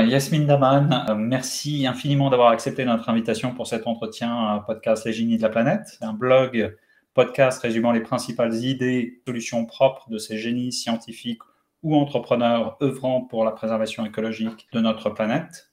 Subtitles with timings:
[0.00, 5.36] Yasmine Daman, euh, merci infiniment d'avoir accepté notre invitation pour cet entretien podcast Les Génies
[5.36, 5.82] de la planète.
[5.84, 6.76] C'est un blog
[7.12, 11.42] podcast résumant les principales idées, solutions propres de ces génies scientifiques
[11.82, 15.70] ou entrepreneurs œuvrant pour la préservation écologique de notre planète.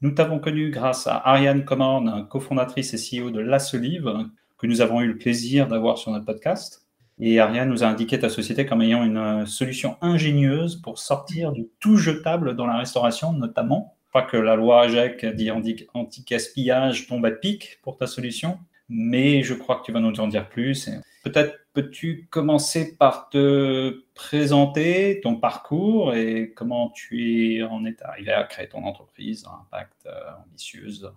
[0.00, 4.80] Nous t'avons connu grâce à Ariane Comorn, cofondatrice et CEO de La Solive, que nous
[4.80, 6.87] avons eu le plaisir d'avoir sur notre podcast.
[7.20, 11.68] Et Ariane nous a indiqué ta société comme ayant une solution ingénieuse pour sortir du
[11.80, 13.96] tout jetable dans la restauration, notamment.
[14.12, 18.58] Pas que la loi AGEC dit anti-gaspillage tombe à pic pour ta solution,
[18.88, 20.88] mais je crois que tu vas nous en dire plus.
[21.24, 28.32] Peut-être peux-tu commencer par te présenter ton parcours et comment tu es en est arrivé
[28.32, 30.10] à créer ton entreprise à impact euh,
[30.44, 31.12] ambitieuse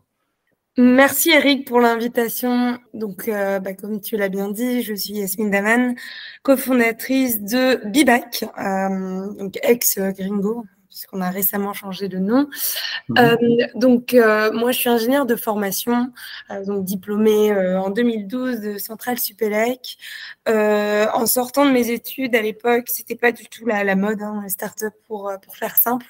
[0.78, 2.78] Merci Eric pour l'invitation.
[2.94, 5.96] Donc, euh, bah, comme tu l'as bien dit, je suis Yasmine Daman,
[6.44, 12.48] cofondatrice de Bibac, euh, donc ex-Gringo, puisqu'on a récemment changé de nom.
[13.10, 13.18] Mhm.
[13.18, 13.36] Euh,
[13.76, 16.14] donc, moi, je suis ingénieure de formation,
[16.66, 19.98] donc diplômée en 2012 de Centrale Supélec.
[20.48, 24.42] En sortant de mes études à l'époque, c'était pas du tout la, la mode, hein,
[24.44, 26.06] les startups pour, pour faire simple,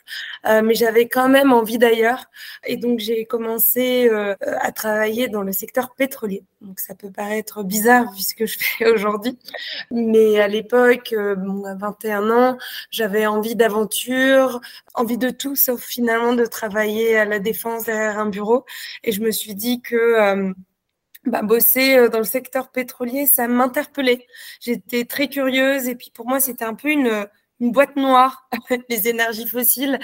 [0.46, 2.26] mais j'avais quand même envie d'ailleurs.
[2.66, 4.10] Et donc, j'ai commencé
[4.42, 6.44] à travailler dans le secteur pétrolier.
[6.62, 9.38] Donc, ça peut paraître bizarre vu ce que je fais aujourd'hui.
[9.92, 12.58] Mais à l'époque, bon, à 21 ans,
[12.90, 14.62] j'avais envie d'aventure,
[14.94, 18.66] envie de tout sauf finalement de travailler à la défense derrière un bureau.
[19.04, 20.54] Et je me suis dit que euh,
[21.26, 24.26] bah, bosser euh, dans le secteur pétrolier, ça m'interpellait.
[24.60, 27.28] J'étais très curieuse et puis pour moi, c'était un peu une,
[27.60, 28.50] une boîte noire,
[28.90, 30.00] les énergies fossiles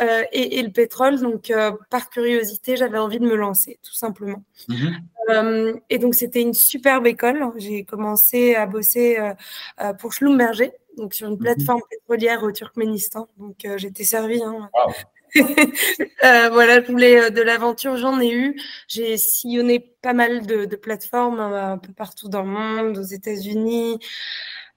[0.00, 1.20] euh, et, le pétrole.
[1.20, 1.52] Donc,
[1.90, 4.42] par curiosité, j'avais envie de me lancer, tout simplement.
[4.68, 5.80] Mhm.
[5.90, 7.52] et donc, c'était une superbe école.
[7.56, 9.18] J'ai commencé à bosser
[9.98, 11.40] pour Schlumberger, donc sur une mhm.
[11.40, 13.28] plateforme pétrolière au Turkménistan.
[13.38, 14.42] Donc euh, j'étais servie.
[14.42, 14.70] Hein.
[16.24, 18.60] euh, voilà, je voulais euh, de l'aventure, j'en ai eu.
[18.88, 23.02] J'ai sillonné pas mal de, de plateformes euh, un peu partout dans le monde, aux
[23.02, 23.98] États-Unis,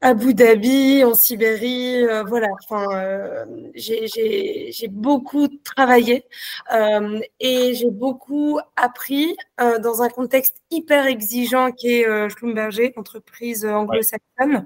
[0.02, 2.48] Abu Dhabi, en Sibérie, euh, voilà.
[2.64, 3.46] Enfin, euh,
[3.76, 6.26] j'ai beaucoup travaillé
[6.74, 9.36] euh, et j'ai beaucoup appris
[9.84, 14.66] dans un contexte hyper exigeant qui est Schlumberger, entreprise anglo-saxonne.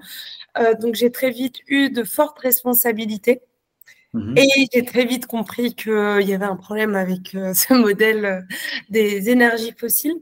[0.80, 3.42] donc, j'ai très vite eu de fortes responsabilités.
[4.12, 8.46] Mmh et j'ai très vite compris qu'il y avait un problème avec ce modèle
[8.88, 10.20] des énergies fossiles.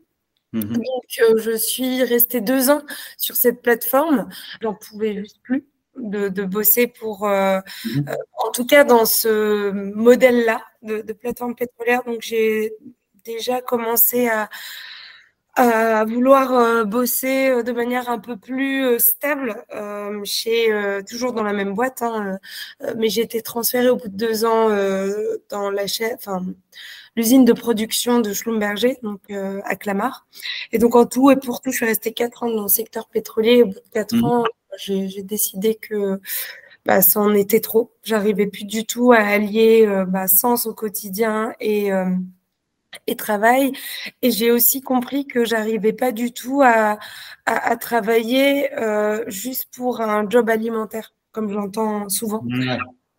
[0.53, 2.82] Mmh Donc, euh, je suis restée deux ans
[3.16, 4.28] sur cette plateforme.
[4.62, 5.66] J'en pouvais juste plus
[5.97, 12.04] de, bosser pour, euh, mmh euh, en tout cas dans ce modèle-là de, plateforme pétrolière.
[12.04, 12.72] Donc, j'ai
[13.25, 14.48] déjà commencé à,
[15.54, 19.64] à vouloir bosser de manière un peu plus stable
[20.25, 20.70] chez
[21.09, 22.38] toujours dans la même boîte hein,
[22.97, 24.69] mais j'ai été transférée au bout de deux ans
[25.50, 26.44] dans la chaîne enfin
[27.19, 30.28] l'usine de production de Schlumberger, donc euh, à Clamart.
[30.70, 33.09] Et donc en tout et pour tout, je suis restée quatre ans dans le secteur
[33.09, 33.62] pétrolier.
[33.62, 34.25] Au bout de quatre mhm.
[34.25, 34.44] ans,
[34.76, 36.20] j'ai décidé que
[36.86, 37.92] bah, ça en était trop.
[38.04, 42.06] J'arrivais plus du tout à allier euh, bah, sens au quotidien et euh,
[43.06, 43.72] et travail.
[44.22, 46.99] Et j'ai aussi compris que j'arrivais pas du tout à,
[47.47, 48.71] à, travailler
[49.26, 52.43] juste pour un job alimentaire, comme j'entends souvent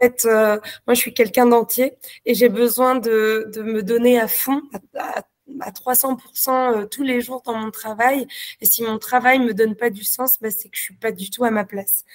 [0.01, 4.27] fait, euh, moi, je suis quelqu'un d'entier et j'ai besoin de, de, me donner à
[4.27, 4.61] fond,
[4.97, 5.23] à,
[5.61, 8.27] à, 300% euh, tous les jours dans mon travail.
[8.61, 11.11] Et si mon travail me donne pas du sens, bah, c'est que je suis pas
[11.11, 12.05] du tout à ma place.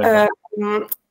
[0.00, 0.26] Euh,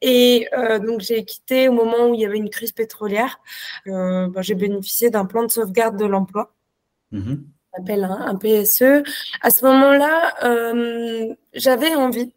[0.02, 3.40] et euh, donc, j'ai quitté au moment où il y avait une crise pétrolière.
[3.88, 6.54] Euh, bah, j'ai bénéficié d'un plan de sauvegarde de l'emploi.
[7.12, 7.36] Mmh
[7.74, 9.04] on appelle un, un, PSE.
[9.42, 12.34] À ce moment-là, euh, j'avais envie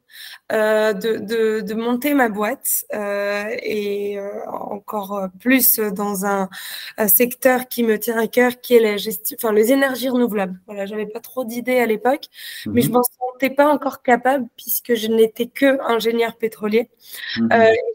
[0.52, 6.50] euh, de, de, de, monter ma boîte euh, et euh, encore plus dans un,
[6.98, 10.60] un, secteur qui me tient à cœur, qui est la gestion, enfin les énergies renouvelables.
[10.66, 12.26] Voilà, j'avais pas trop d'idées à l'époque,
[12.66, 12.94] mais je mhm.
[12.94, 16.90] m'en sentais pas encore capable puisque je n'étais que ingénieur pétrolier.
[17.38, 17.48] Mhm.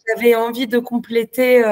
[0.08, 1.64] J'avais envie de compléter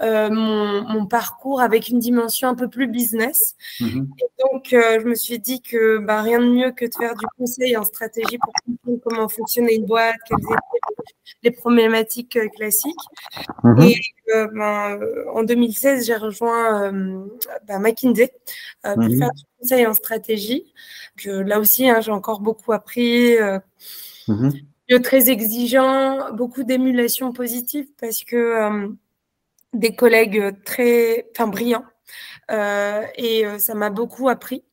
[0.00, 3.56] mon, mon, parcours avec une dimension un peu plus business.
[3.80, 4.08] Mhm.
[4.18, 7.26] Et donc, je me suis dit que bah, rien de mieux que de faire du
[7.36, 8.52] conseil en stratégie pour
[8.98, 10.54] comment fonctionnait une boîte, quelles étaient
[11.42, 12.94] les problématiques euh, classiques.
[13.64, 13.82] Mhm.
[13.82, 14.00] Et
[14.34, 16.92] euh, ben, euh, en 2016, j'ai rejoint
[17.66, 18.32] ben, McKinsey
[18.82, 19.18] pour mhm.
[19.18, 20.72] faire du conseil en stratégie.
[21.16, 23.36] Que, là aussi, hein, j'ai encore beaucoup appris.
[24.28, 24.52] Mhm.
[25.04, 28.88] Très exigeant, beaucoup d'émulation positive parce que
[29.72, 31.84] des collègues très, enfin brillants,
[32.50, 34.64] et ça m'a beaucoup appris.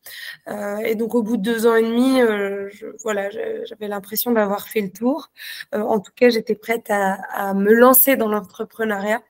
[0.48, 4.68] Euh, et donc, au bout de deux ans et demi, je, voilà, j'avais l'impression d'avoir
[4.68, 5.32] fait le tour.
[5.74, 9.22] en tout cas, j'étais prête à, à, me lancer dans l'entrepreneuriat.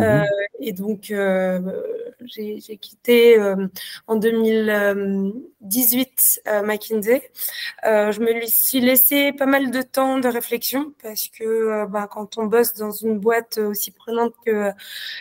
[0.00, 0.24] Euh,
[0.60, 1.60] et donc, euh,
[2.24, 3.68] j'ai quitté euh,
[4.06, 7.30] en 2018 McKinsey.
[7.84, 12.46] je me suis laissé pas mal de temps de réflexion parce que bah, quand on
[12.46, 14.70] bosse dans une boîte aussi prenante que,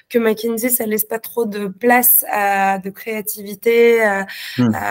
[0.09, 4.25] que McKinsey, ça laisse pas trop de place à de créativité, à,
[4.57, 4.84] bah,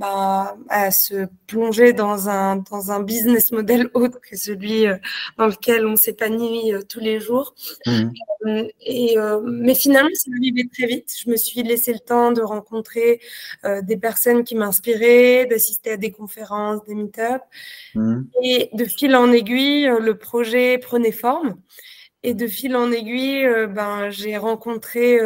[0.00, 4.84] à, se plonger dans un, dans un business model autre que celui
[5.38, 7.54] dans lequel on s'épanouit tous les jours.
[8.80, 11.12] Et, euh, mais finalement, ça arrivé très vite.
[11.24, 13.20] Je me suis laissé le temps de rencontrer
[13.64, 17.44] euh, des personnes qui m'inspiraient, d'assister à des conférences, des meet-ups.
[17.94, 18.22] Mmh.
[18.42, 21.56] Et de fil en aiguille, euh, le projet prenait forme.
[22.28, 25.20] Et de fil en aiguille, ben, j'ai rencontré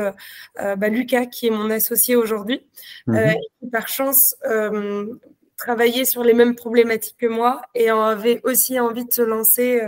[0.56, 2.66] bah, Lucas, qui est mon associé aujourd'hui,
[3.06, 3.16] mmh.
[3.58, 4.36] qui par chance
[5.56, 9.80] travaillait sur les mêmes problématiques que moi et avait aussi envie de se lancer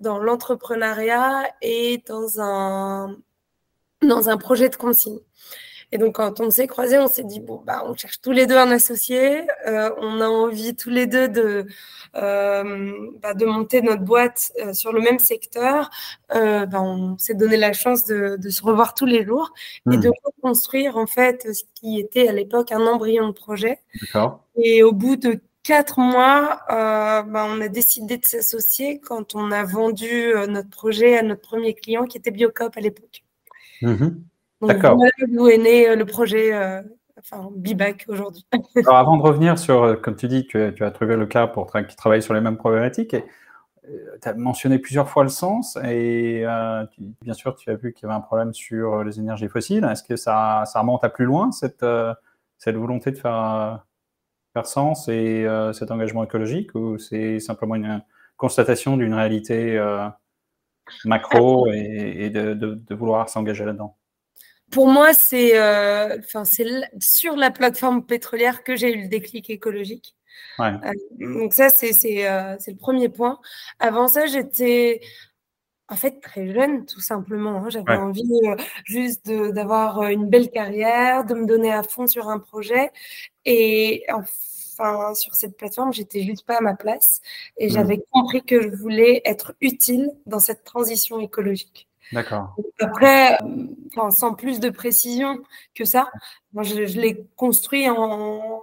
[0.00, 3.16] dans l'entrepreneuriat et dans un,
[4.02, 5.20] dans un projet de consigne.
[5.92, 8.46] Et donc, quand on s'est croisés, on s'est dit, bon, bah, on cherche tous les
[8.46, 11.66] deux un associé, euh, on a envie tous les deux de,
[12.16, 12.92] euh,
[13.22, 15.90] bah, de monter notre boîte euh, sur le même secteur.
[16.30, 19.52] Bah, on s'est donné la chance de, de, se revoir tous les jours
[19.92, 20.12] et de hmm.
[20.24, 23.80] reconstruire, en fait, ce qui était à l'époque un embryon de projet.
[24.56, 29.64] Et au bout de quatre mois, euh, on a décidé de s'associer quand on a
[29.64, 33.24] vendu euh, notre projet à notre premier client qui était Biocop à l'époque.
[34.62, 34.68] Mhm.
[34.68, 34.98] D'accord.
[35.28, 36.52] D'où est né euh, le projet,
[37.18, 38.46] enfin Bibac aujourd'hui.
[38.86, 41.70] Alors avant de revenir sur, comme tu dis, tu, tu as trouvé le cas pour
[41.70, 43.16] qui travaille sur les mêmes problématiques.
[43.84, 46.44] tu as mentionné plusieurs fois le sens et
[47.22, 49.84] bien sûr tu as vu qu'il y avait un problème sur les énergies fossiles.
[49.84, 51.84] Est-ce que ça, ça, remonte à plus loin cette,
[52.58, 53.84] cette volonté de faire
[54.52, 58.02] faire sens et euh, cet engagement écologique ou c'est simplement une
[58.36, 60.08] constatation d'une réalité euh,
[61.04, 63.96] macro et, de, vouloir s'engager là-dedans?
[64.72, 66.18] Pour moi, c'est euh,
[66.98, 70.16] sur la plateforme pétrolière que j'ai eu le déclic écologique.
[71.20, 73.38] donc ça, c'est le premier point.
[73.78, 75.00] Avant ça, j'étais
[75.88, 77.58] en fait très jeune, tout simplement.
[77.58, 77.68] Hein.
[77.68, 78.40] J'avais envie
[78.84, 82.90] juste d'avoir une belle carrière, de me donner à fond sur un projet.
[83.44, 87.20] Et enfin, sur cette plateforme, j'étais juste pas à ma place.
[87.58, 87.70] Et mmh.
[87.70, 91.88] j'avais compris que je voulais être utile dans cette transition écologique.
[92.12, 92.56] D'accord.
[92.80, 93.38] Après,
[94.10, 95.40] sans plus de précision
[95.74, 96.10] que ça,
[96.52, 98.60] moi, je, l'ai construit en,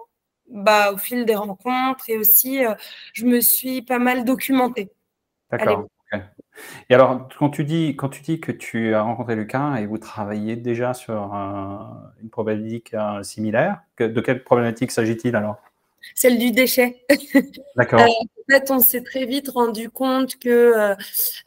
[0.50, 2.74] bah, au fil des rencontres et aussi, euh,
[3.13, 4.92] je me suis pas mal documentée.
[5.51, 5.88] D'accord.
[6.90, 9.98] Et alors, quand tu, dis, quand tu dis que tu as rencontré Lucas et vous
[9.98, 15.57] travaillez déjà sur une problématique euh, similaire, de quelle problématique s'agit-il alors?
[16.16, 17.06] Celle du déchet.
[17.75, 18.02] D'accord.
[18.50, 20.96] Euh, en fait, on s'est très vite rendu compte que euh,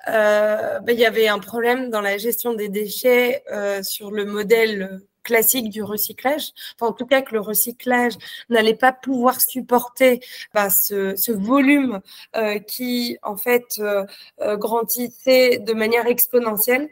[0.06, 3.42] bah, il y avait un problème dans la gestion des déchets
[3.82, 8.14] sur le modèle classique du recyclage, enfin, en tout cas que le recyclage
[8.48, 10.20] n'allait pas pouvoir supporter
[10.54, 12.00] bah, ce, ce, volume
[12.36, 14.04] euh, qui en fait euh,
[14.40, 16.88] euh, grandissait de manière exponentielle.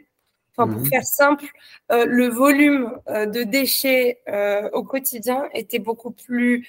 [0.57, 1.45] Enfin, pour mmh faire simple,
[1.93, 4.19] euh, le volume euh, de déchets
[4.73, 6.67] au quotidien était beaucoup plus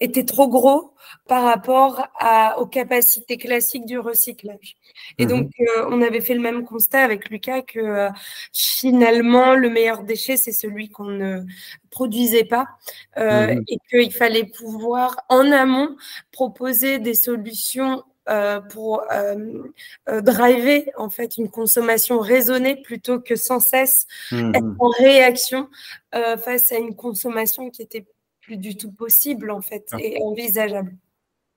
[0.00, 0.94] était trop gros
[1.28, 4.76] par rapport à, aux capacités classiques du recyclage.
[5.18, 5.66] Et donc, mhm.
[5.68, 8.08] euh, on avait fait le même constat avec Lucas que euh,
[8.52, 11.42] finalement, le meilleur déchet, c'est celui qu'on ne
[11.90, 12.66] produisait pas
[13.18, 13.64] euh, mhm.
[13.68, 15.96] et qu'il fallait pouvoir, en amont,
[16.32, 18.02] proposer des solutions
[18.70, 19.02] pour
[20.22, 24.54] driver en fait une consommation raisonnée plutôt que sans cesse mhm.
[24.54, 25.68] être en réaction
[26.12, 28.06] face à une consommation qui était
[28.56, 30.96] du tout possible en fait et envisageable.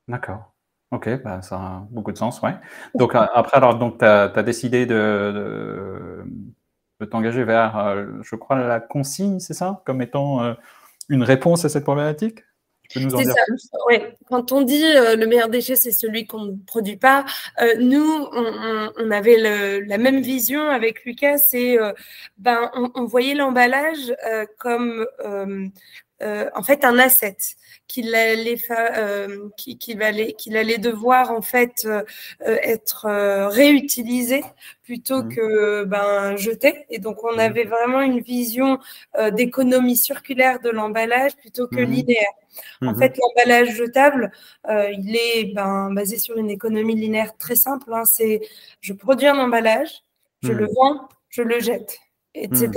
[0.07, 0.53] D'accord.
[0.93, 2.53] Ok, bah, ça a beaucoup de sens, ouais.
[2.93, 6.23] Donc après, alors, donc, tu as, décidé de,
[6.99, 10.53] de, t'engager vers, euh, je crois, la consigne, c'est ça, comme étant euh,
[11.09, 12.43] une réponse à cette problématique?
[12.89, 13.71] Tu peux nous en dire plus?
[14.29, 17.25] Quand on dit euh, le meilleur déchet, c'est celui qu'on ne produit pas,
[17.79, 21.75] nous, on, avait la même vision avec Lucas, c'est
[22.37, 24.13] ben, on, on, voyait l'emballage
[24.59, 25.07] comme
[26.23, 27.37] euh, en fait un asset
[27.87, 32.03] qu'il allait, euh, qu'il allait, qu'il allait devoir en fait euh,
[32.39, 33.07] être
[33.51, 34.43] réutilisé
[34.83, 35.35] plutôt mmh.
[35.35, 36.85] que ben jeté.
[36.89, 37.39] Et donc on mmh.
[37.39, 38.79] avait vraiment une vision
[39.31, 41.91] d'économie circulaire de l'emballage plutôt que mmh.
[41.91, 42.33] linéaire.
[42.85, 44.31] En fait, l'emballage jetable,
[44.69, 47.91] il est ben, basé sur une économie linéaire très simple.
[47.91, 48.05] Hein.
[48.05, 48.41] C'est
[48.79, 50.03] je produis un emballage,
[50.43, 51.99] je le vends, je le jette
[52.35, 52.71] etc.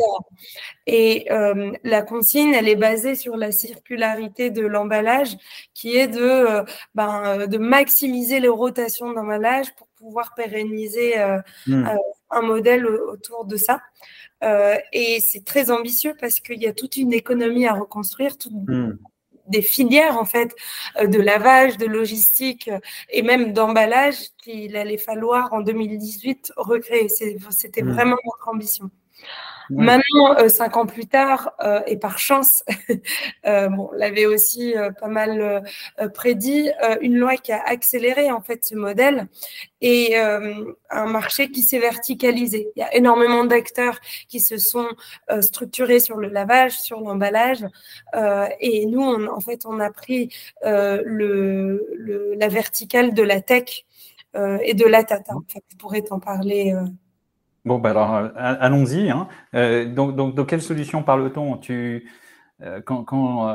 [0.87, 1.33] Et hmm.
[1.33, 5.37] euh, la consigne, elle est basée sur la circularité de l'emballage,
[5.75, 11.15] qui est de, euh, ben, euh, de maximiser les rotations d'emballage pour pouvoir pérenniser
[11.67, 11.89] mmh.
[12.31, 13.81] un modèle autour de ça.
[14.93, 18.99] et c'est très ambitieux parce qu'il y a toute une économie à reconstruire, toute, mmh
[19.49, 20.55] des filières en fait
[21.01, 22.79] euh, de lavage, de logistique euh,
[23.11, 27.09] et même d'emballage qu'il allait falloir en 2018 recréer.
[27.09, 27.93] C'était mmh.
[27.93, 28.91] vraiment notre ambition.
[29.71, 32.65] Maintenant, euh, cinq ans plus tard, euh, et par chance,
[33.47, 35.63] euh, bon, on l'avait aussi pas mal
[36.15, 36.71] prédit,
[37.01, 39.29] une loi qui a accéléré en fait ce modèle
[39.81, 42.69] et un marché qui s'est verticalisé.
[42.77, 44.89] Il y a énormément d'acteurs qui se sont
[45.41, 47.65] structurés sur le lavage, sur l'emballage,
[48.61, 50.33] et nous, on, en fait, on a pris
[50.63, 53.85] la verticale de la tech
[54.35, 55.35] et de la data.
[55.35, 56.75] En je pourrais t'en parler.
[57.67, 59.11] Bon, bah alors, euh, allons-y.
[59.11, 59.27] Hein.
[59.55, 61.57] Euh, donc, donc, de quelle solution parle-t-on?
[61.59, 62.09] Tu,
[62.63, 63.53] euh, quand, quand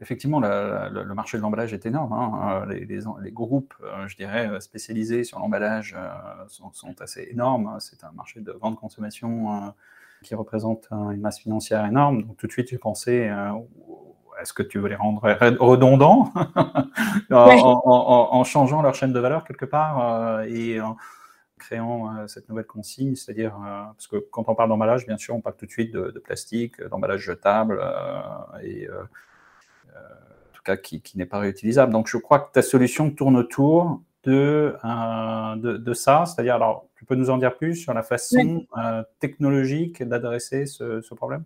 [0.00, 2.12] effectivement, le marché de l'emballage est énorme.
[2.12, 3.74] Hein, les, les, groupes,
[4.08, 5.96] je dirais, spécialisés sur l'emballage
[6.48, 7.76] sont, sont, assez énormes.
[7.78, 9.72] C'est un marché de grande consommation
[10.22, 12.24] qui représente une masse financière énorme.
[12.24, 13.30] Donc, tout de suite, j'ai pensé
[14.40, 15.22] est-ce que tu veux les rendre
[15.60, 16.32] redondants
[17.30, 20.80] en, en, en, changeant leur chaîne de valeur quelque part et
[21.60, 25.36] créant euh, cette nouvelle consigne, c'est-à-dire, euh, parce que quand on parle d'emballage, bien sûr,
[25.36, 31.02] on parle tout de suite de, plastique, d'emballage jetable, euh, et en tout cas qui,
[31.14, 31.92] n'est pas réutilisable.
[31.92, 34.74] Donc je crois que ta solution tourne autour de,
[35.56, 38.66] de, ça, c'est-à-dire, alors, tu peux nous en dire plus sur la façon
[39.20, 41.44] technologique d'adresser ce problème?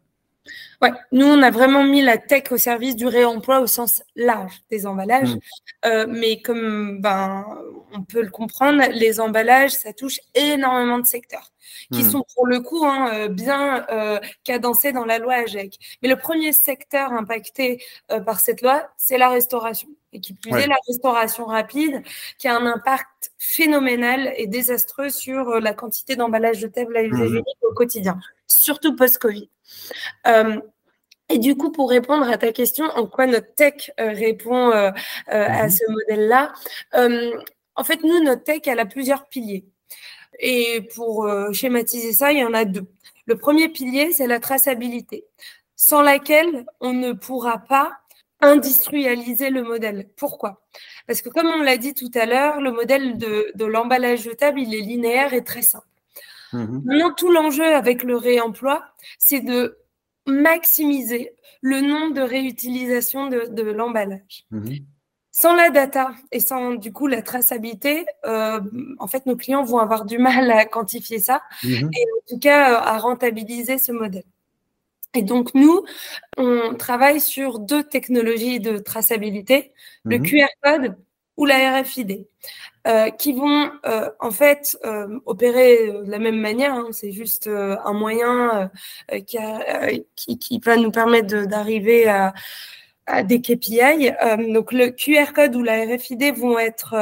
[0.83, 4.63] Ouais, nous on a vraiment mis la tech au service du réemploi au sens large
[4.71, 5.39] des emballages, mmh.
[5.87, 7.47] euh, mais comme ben
[7.93, 11.51] on peut le comprendre, les emballages ça touche énormément de secteurs
[11.93, 12.11] qui mmh.
[12.11, 15.79] sont pour le coup hein, euh, bien euh, cadencés dans la loi AGEC.
[16.03, 17.83] Mais le premier secteur impacté
[18.27, 19.89] par cette loi, c'est la restauration.
[20.15, 22.03] Et qui plus est la restauration rapide,
[22.39, 27.35] qui a un impact phénoménal et désastreux sur la quantité d'emballages jetables à usage mmh.
[27.35, 29.51] unique au quotidien, surtout post-Covid.
[30.27, 30.61] Euh,
[31.29, 34.91] et du coup, pour répondre à ta question, en quoi notre tech euh, répond euh,
[35.27, 35.71] à mhm.
[35.71, 36.53] ce modèle-là
[37.77, 39.65] En fait, nous, notre tech, elle a plusieurs piliers.
[40.41, 42.87] Et pour schématiser ça, il y en a deux.
[43.27, 45.25] Le premier pilier, c'est la traçabilité,
[45.77, 47.93] sans laquelle on ne pourra pas
[48.45, 50.09] industrialiser le modèle.
[50.17, 50.63] Pourquoi?
[51.07, 54.61] Parce que comme on l'a dit tout à l'heure, le modèle de, de l'emballage jetable,
[54.61, 55.87] il est linéaire et très simple.
[56.55, 56.83] Mhm.
[56.85, 58.85] Maintenant, tout l'enjeu avec le réemploi,
[59.19, 59.79] c'est de
[60.27, 64.45] maximiser le nombre de réutilisation de, l'emballage.
[64.51, 64.79] Mhm.
[65.31, 68.61] Sans la data et sans du coup la traçabilité, euh,
[69.01, 71.91] en fait, nos clients vont avoir du mal à quantifier ça mhm.
[71.93, 74.25] et en tout cas à rentabiliser ce modèle.
[75.15, 75.85] Et donc, nous,
[76.37, 79.73] on travaille sur deux technologies de traçabilité,
[80.05, 80.97] le QR code
[81.37, 82.27] ou la RFID.
[82.87, 86.75] Euh, qui vont euh, en fait euh, opérer de la même manière.
[86.75, 86.89] Hein.
[86.93, 88.71] c'est juste un moyen
[89.27, 89.39] qui,
[90.17, 92.35] qui, qui, va nous permettre d'arriver à,
[93.07, 94.13] à, des KPI.
[94.53, 96.95] donc le QR code ou la RFID vont être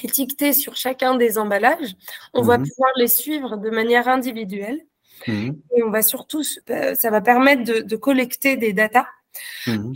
[0.00, 1.96] étiquetés sur chacun des emballages.
[2.32, 4.80] On va mmh pouvoir les suivre de manière individuelle.
[5.26, 9.06] Mmh Et on va surtout, ça va permettre de, de collecter des datas.
[9.66, 9.92] Mmh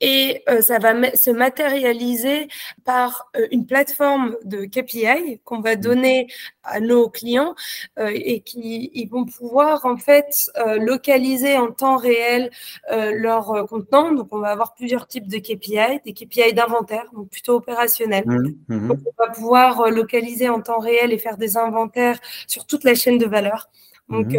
[0.00, 2.48] et euh, ça va se matérialiser
[2.84, 5.80] par euh, une plateforme de KPI qu'on va mmh.
[5.80, 6.28] donner
[6.62, 7.54] à nos clients
[7.98, 12.50] euh, et qui ils vont pouvoir en fait localiser en temps réel
[12.90, 14.12] leur contenant.
[14.12, 18.24] Donc on va avoir plusieurs types de KPI, des KPI d'inventaire, donc plutôt opérationnels.
[18.26, 18.90] Mmh, mmh.
[18.90, 23.18] on va pouvoir localiser en temps réel et faire des inventaires sur toute la chaîne
[23.18, 23.70] de valeur.
[24.08, 24.36] Donc,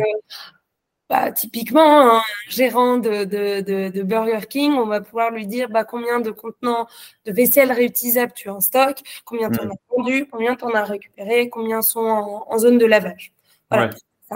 [1.10, 5.84] bah, typiquement, un gérant de, de, de, Burger King, on va pouvoir lui dire bah,
[5.84, 6.86] combien de contenants
[7.26, 9.72] de vaisselle réutilisable tu as en stock, combien tu en mm.
[9.72, 13.34] as vendu, combien tu en as récupéré, combien sont en, zone de lavage.
[13.72, 13.90] Voilà,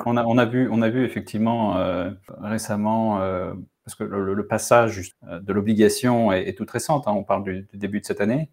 [0.06, 2.10] on, a, on, a vu, on a vu effectivement euh,
[2.42, 3.54] récemment, euh,
[3.86, 8.00] parce que le, passage euh, de l'obligation est, tout récent, hein, on parle du, début
[8.00, 8.50] de cette année.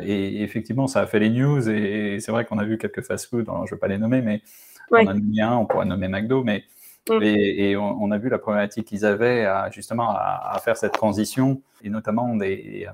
[0.00, 3.46] et, effectivement, ça a fait les news et, c'est vrai qu'on a vu quelques fast-food,
[3.46, 4.42] je ne vais pas les nommer, mais
[4.90, 6.64] on a nommé un, on pourrait nommer McDo, mais
[7.10, 7.22] Mm.
[7.22, 11.90] Et, on, a vu la problématique qu'ils avaient à, justement à, faire cette transition, et
[11.90, 12.86] notamment des,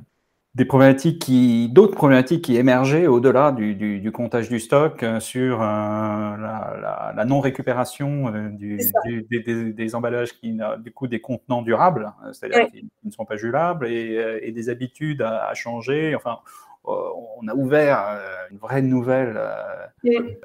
[0.54, 5.61] des problématiques qui, d'autres problématiques qui émergeaient au-delà du, du, comptage du stock euh, sur
[5.61, 8.78] euh, la, la, non-récupération euh, du,
[9.30, 13.87] des, des, emballages qui, du coup, des contenants durables, c'est-à-dire qui ne sont pas julables
[13.87, 16.14] et, et des habitudes à, changer.
[16.14, 16.38] Enfin,
[16.88, 19.40] on a ouvert une vraie nouvelle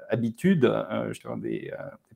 [0.10, 0.64] habitude,
[1.12, 1.72] je des,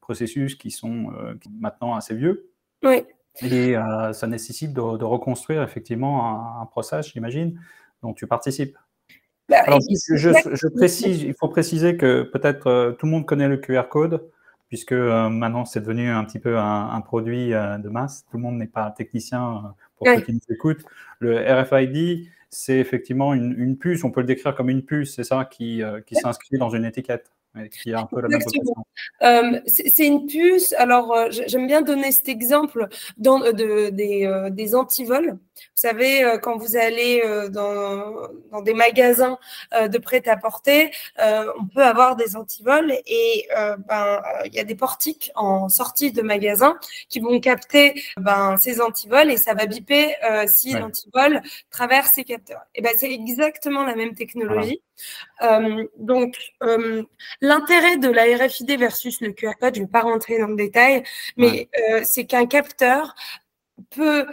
[0.07, 2.49] processus qui sont euh, maintenant assez vieux.
[2.81, 3.03] Oui.
[3.41, 7.59] Et euh, ça nécessite de, reconstruire effectivement un, process, j'imagine,
[8.01, 8.77] dont tu participes.
[9.49, 13.89] Bah, Alors, je, précise, il faut préciser que peut-être tout le monde connaît le QR
[13.89, 14.29] code,
[14.69, 18.25] puisque maintenant c'est devenu un petit peu un, produit de masse.
[18.31, 20.83] Tout le monde n'est pas technicien pour ceux qui nous écoutent.
[21.19, 25.45] Le RFID, c'est effectivement une, puce, on peut le décrire comme une puce, c'est ça,
[25.45, 27.31] qui, qui s'inscrit dans une étiquette.
[27.71, 28.41] Qui a un peu la même
[29.23, 30.73] euh, c'est une puce.
[30.73, 32.87] Alors, euh, j'aime bien donner cet exemple
[33.17, 35.37] dans, de, des, euh, des antivols.
[35.59, 39.37] Vous savez, euh, quand vous allez euh, dans, dans, des magasins
[39.73, 43.47] euh, de prêt-à-porter, on peut avoir des antivols et
[43.87, 46.77] ben il y a des portiques en sortie de magasin
[47.09, 50.15] qui vont capter ben, ces antivols et ça va biper
[50.47, 52.61] si l'antivol traverse ces capteurs.
[52.75, 54.81] Et ben c'est exactement la même technologie.
[55.97, 56.37] donc
[57.41, 60.55] l'intérêt de la RFID versus le QR code, je ne vais pas rentrer dans le
[60.55, 61.03] détail,
[61.35, 61.69] mais
[62.03, 63.15] c'est qu'un capteur
[63.89, 64.27] peut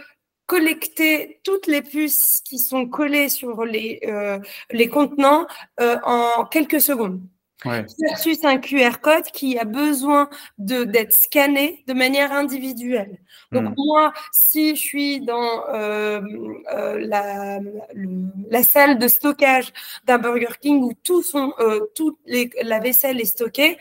[0.45, 4.39] collecter toutes les puces qui sont collées sur les, euh,
[4.71, 5.47] les contenants
[5.79, 7.21] euh, en quelques secondes.
[7.63, 7.83] Ouais.
[8.09, 13.17] Versus un QR code qui a besoin d'être scanné de manière individuelle.
[13.51, 13.73] Donc hmm.
[13.77, 16.21] moi, si je suis dans euh,
[16.73, 17.59] euh la,
[18.51, 19.73] la, salle de stockage
[20.05, 23.77] d'un Burger King où tout son, euh, toute les, la vaisselle est stockée,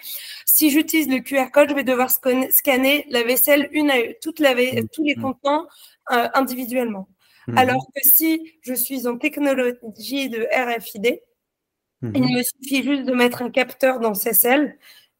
[0.46, 4.38] si j'utilise le QR code, je vais devoir scanner la vaisselle une à une, toute
[4.38, 4.88] la, hmm.
[4.92, 5.22] tous les hmm.
[5.22, 5.66] contenants
[6.12, 7.08] euh, individuellement.
[7.48, 7.58] Mhm.
[7.58, 11.20] Alors que si je suis en technologie de RFID,
[12.02, 12.36] il mhm.
[12.36, 14.76] me suffit juste de mettre un capteur dans CSL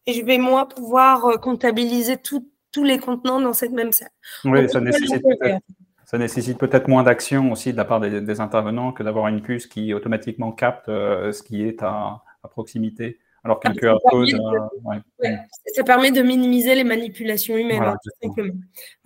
[0.07, 4.11] et je vais moi pouvoir euh, comptabiliser tous les contenants dans cette même salle.
[4.45, 4.81] Oui, ça
[6.19, 9.95] nécessite, peut-être, moins d'action aussi de la part des, intervenants que d'avoir une puce qui
[9.95, 13.19] automatiquement capte euh, ce qui est à proximité.
[13.45, 14.29] Alors qu'un QR code.
[14.33, 15.29] Euh,
[15.75, 18.55] ça permet de minimiser les manipulations humaines, hein, tout simplement.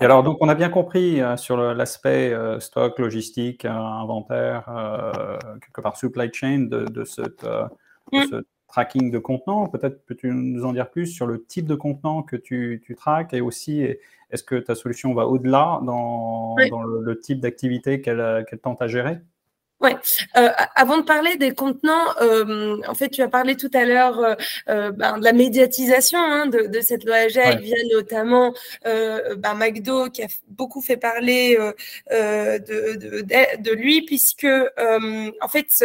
[0.01, 4.65] Et alors, donc, on a bien compris euh, sur l'aspect euh, stock, logistique, inventaire,
[5.61, 7.45] quelque part supply chain de, cette,
[8.13, 8.23] mm.
[8.31, 9.67] ce tracking de contenants.
[9.67, 13.35] Peut-être peux-tu nous en dire plus sur le type de contenant que tu, tu traques
[13.35, 13.85] et aussi
[14.31, 19.19] est-ce que ta solution va au-delà dans, le, type d'activité qu'elle tente à gérer?
[19.81, 19.95] Ouais.
[20.37, 24.37] Euh, avant de parler des contenants, euh, en fait, tu as parlé tout à l'heure
[24.69, 28.53] euh, ben, de la médiatisation hein, de, de, cette loi agile via notamment
[28.85, 31.57] ben, McDo qui a beaucoup fait parler
[32.11, 35.85] de, de, de, lui puisque en fait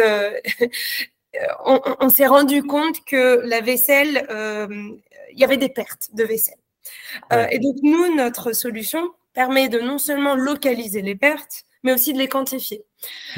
[1.64, 4.26] on, on s'est rendu compte que la vaisselle,
[5.30, 6.58] il y avait des pertes de vaisselle.
[7.50, 12.18] et donc nous, notre solution permet de non seulement localiser les pertes, mais aussi de
[12.18, 12.84] les quantifier.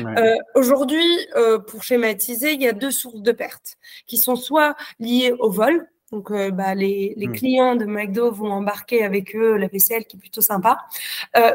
[0.00, 3.76] Euh, aujourd'hui, euh, pour schématiser, il y a deux sources de pertes
[4.07, 7.33] qui sont soit liées au vol, donc euh, bah, les, les hmm.
[7.33, 10.79] clients de McDo vont embarquer avec eux la vaisselle qui est plutôt sympa,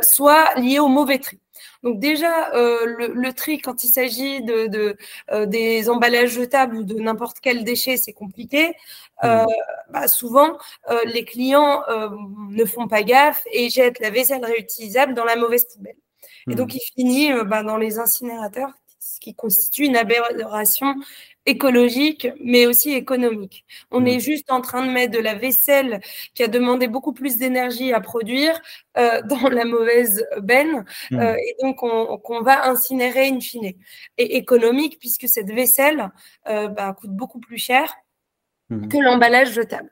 [0.02, 1.40] soit liées au mauvais tri.
[1.84, 6.96] Donc déjà, le, le, tri, quand il s'agit de, de des emballages jetables ou de
[6.96, 8.76] n'importe quel déchet, c'est compliqué.
[9.24, 9.46] Hmm.
[9.90, 10.58] Bah, souvent,
[11.06, 11.84] les clients
[12.50, 15.96] ne font pas gaffe et jettent la vaisselle réutilisable dans la mauvaise poubelle.
[16.50, 16.78] Et donc, hmm.
[16.78, 20.96] il finit euh, bah, dans les incinérateurs, ce qui constitue une aberration
[21.46, 23.66] écologique, mais aussi économique.
[23.90, 24.08] On hmm.
[24.08, 26.00] est juste en train de mettre de la vaisselle
[26.36, 28.60] qui a demandé beaucoup plus d'énergie à produire
[28.98, 31.20] euh, dans la mauvaise benne, hmm.
[31.20, 33.74] euh, et donc qu'on va incinérer in fine.
[34.18, 36.12] Et économique, puisque cette vaisselle
[36.46, 37.94] bah, coûte beaucoup plus cher
[38.90, 39.90] que l'emballage jetable.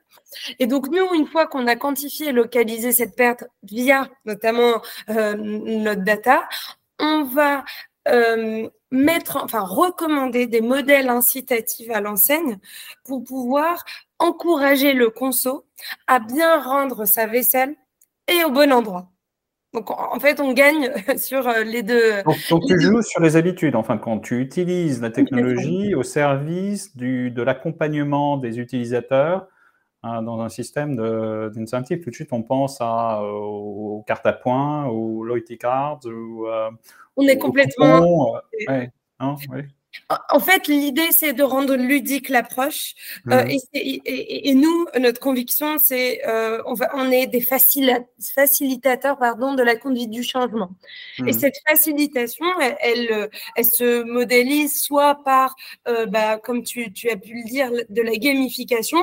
[0.58, 5.34] Et donc, nous, une fois qu'on a quantifié et localisé cette perte via notamment euh,
[5.34, 6.48] notre data,
[6.98, 7.64] on va
[8.08, 12.58] euh, mettre, enfin, recommander des modèles incitatifs à l'enseigne
[13.04, 13.84] pour pouvoir
[14.18, 15.66] encourager le conso
[16.06, 17.74] à bien rendre sa vaisselle
[18.28, 19.10] et au bon endroit.
[19.72, 22.22] Donc, en fait, on gagne sur euh, les deux.
[22.50, 23.76] Donc, tu joues sur les habitudes.
[23.76, 29.46] Enfin, quand tu utilises la technologie au service du, de l'accompagnement des utilisateurs
[30.02, 34.32] Hein, dans un système d'incentive, tout de suite on pense à, euh, aux cartes à
[34.32, 36.00] points, aux loyalty cards.
[36.06, 36.70] Ou, euh,
[37.16, 38.34] on est complètement.
[38.70, 38.86] Euh,
[39.18, 39.36] hein,
[40.28, 42.94] en fait, l'idée, c'est de rendre ludique l'approche.
[43.28, 43.58] Euh, mhm.
[43.74, 50.10] et, nous, notre conviction, c'est euh, on, on est des facilitateurs pardon, de la conduite
[50.10, 50.70] du changement.
[51.18, 51.32] Et mhm.
[51.32, 52.46] cette facilitation,
[52.80, 55.54] elle, elle, se modélise soit par,
[55.88, 58.98] euh, bah, comme tu, tu, as pu le dire, de la gamification.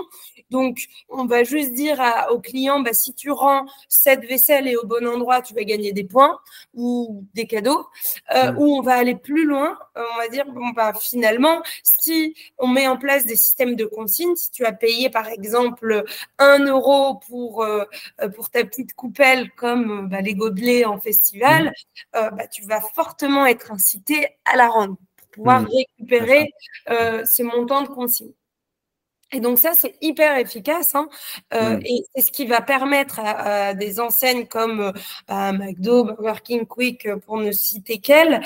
[0.49, 4.77] Donc, on va juste dire à, au client, bah, si tu rends cette vaisselle et
[4.77, 6.39] au bon endroit, tu vas gagner des points
[6.73, 7.85] ou des cadeaux.
[8.33, 8.57] Mhm.
[8.57, 12.87] Ou on va aller plus loin, on va dire, bon, bah, finalement, si on met
[12.87, 16.03] en place des systèmes de consigne, si tu as payé par exemple
[16.37, 17.83] un euro pour, euh,
[18.35, 22.17] pour ta petite coupelle comme euh, bah, les gobelets en festival, mmh.
[22.17, 24.97] euh, bah, tu vas fortement être incité à la rendre
[25.31, 25.67] pouvoir mmh.
[25.67, 26.51] récupérer
[27.25, 28.31] ces montants de consigne.
[29.31, 30.95] Et donc ça, c'est hyper efficace.
[30.95, 31.09] Hein.
[31.53, 31.81] Euh, mmh.
[31.85, 34.93] Et c'est ce qui va permettre à, des enseignes comme
[35.29, 38.41] euh, McDo, Burger King, Quick, euh, pour ne citer qu'elles,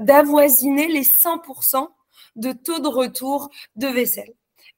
[0.00, 1.88] d'avoisiner les 100%
[2.36, 4.32] de taux de retour de vaisselle.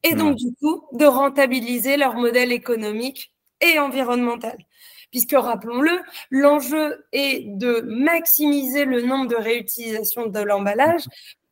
[0.05, 4.57] Et donc, du coup, de rentabiliser leur modèle économique et environnemental.
[5.11, 11.03] Puisque, rappelons-le, l'enjeu est de maximiser le nombre de réutilisations de l'emballage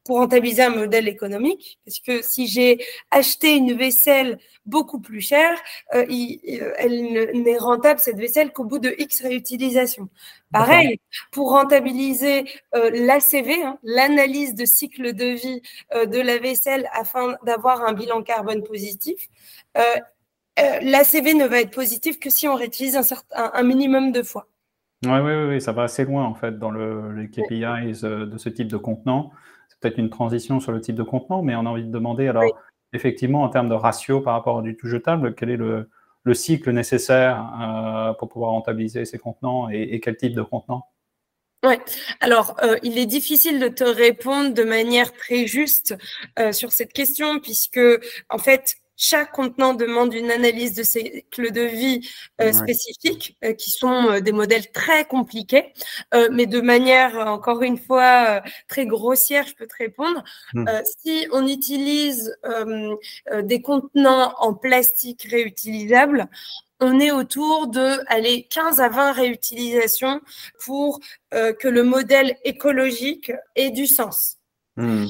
[0.06, 2.78] pour rentabiliser un modèle économique, parce que si j'ai
[3.10, 5.58] acheté une vaisselle beaucoup plus chère,
[5.94, 10.08] euh, euh, elle n'est rentable, cette vaisselle, qu'au bout de X réutilisation.
[10.52, 11.00] Pareil,
[11.32, 12.44] pour rentabiliser
[12.76, 15.60] euh, l'ACV, hein, l'analyse de cycle de vie
[15.92, 19.28] de la vaisselle afin d'avoir un bilan carbone positif,
[20.56, 22.96] l'ACV ne va être positif que si on réutilise
[23.32, 24.46] un minimum de fois.
[25.04, 28.48] Oui, oui, oui, ça va assez loin en fait dans le, les KPIs de ce
[28.48, 29.32] type de contenant
[29.80, 32.44] peut-être une transition sur le type de contenant, mais on a envie de demander, alors,
[32.92, 35.88] effectivement, en termes de ratio par rapport du tout jetable, quel est le,
[36.32, 40.88] cycle nécessaire euh, pour pouvoir rentabiliser ces contenants et, quel type de contenant?
[41.64, 41.76] Oui,
[42.20, 45.96] alors euh, il est difficile de te répondre de manière très juste
[46.38, 47.80] euh, sur cette question puisque
[48.28, 52.08] en fait chaque contenant demande une analyse de cycle de vie
[52.40, 55.72] euh, spécifique, euh, qui sont euh, des modèles très compliqués,
[56.32, 60.24] mais de manière, encore une fois, très grossière, je peux te répondre.
[60.54, 60.64] Hmm.
[61.02, 62.34] si on utilise
[63.42, 66.26] des contenants en plastique réutilisables,
[66.80, 70.20] on est autour de allez, 15 à 20 réutilisations
[70.64, 71.00] pour
[71.32, 74.38] que le modèle écologique ait du sens.
[74.76, 75.06] Hmm.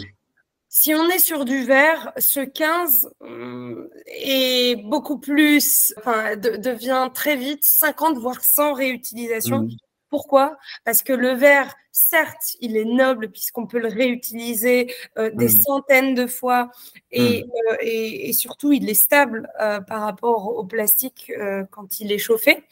[0.79, 7.35] Si on est sur du verre, ce 15 hum, est beaucoup plus, enfin, devient très
[7.35, 9.61] vite 50 voire 100 réutilisations.
[9.61, 9.71] Mmh.
[10.17, 10.57] Pourquoi?
[10.87, 15.61] Parce que le verre, certes, il est noble puisqu'on peut le réutiliser euh, des mmh.
[15.67, 17.19] centaines de fois mmh.
[17.19, 21.31] euh, et, et, surtout, il est stable euh, par rapport au plastique
[21.71, 22.65] quand il est chauffé.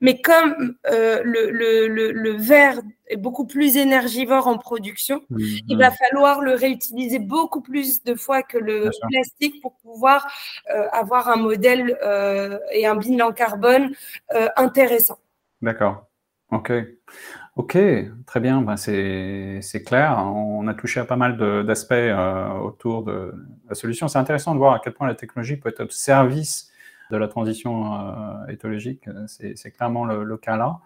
[0.00, 6.40] mais comme le, le, le, verre est beaucoup plus énergivore en production, il va falloir
[6.40, 10.26] le réutiliser beaucoup plus de fois que le plastique pour pouvoir
[10.90, 11.96] avoir un modèle
[12.72, 13.94] et un bilan carbone
[14.56, 15.20] intéressant.
[15.62, 16.06] D'accord.
[16.50, 16.72] Ok.
[17.56, 17.78] Ok,
[18.26, 18.60] très bien.
[18.60, 20.18] Ben, c'est clair.
[20.18, 23.32] On a touché à pas mal d'aspects euh, autour de
[23.68, 24.08] la solution.
[24.08, 26.70] C'est intéressant de voir à quel point la technologie peut être au service
[27.10, 29.08] de la transition euh, éthologique.
[29.26, 30.80] C'est clairement le, cas là.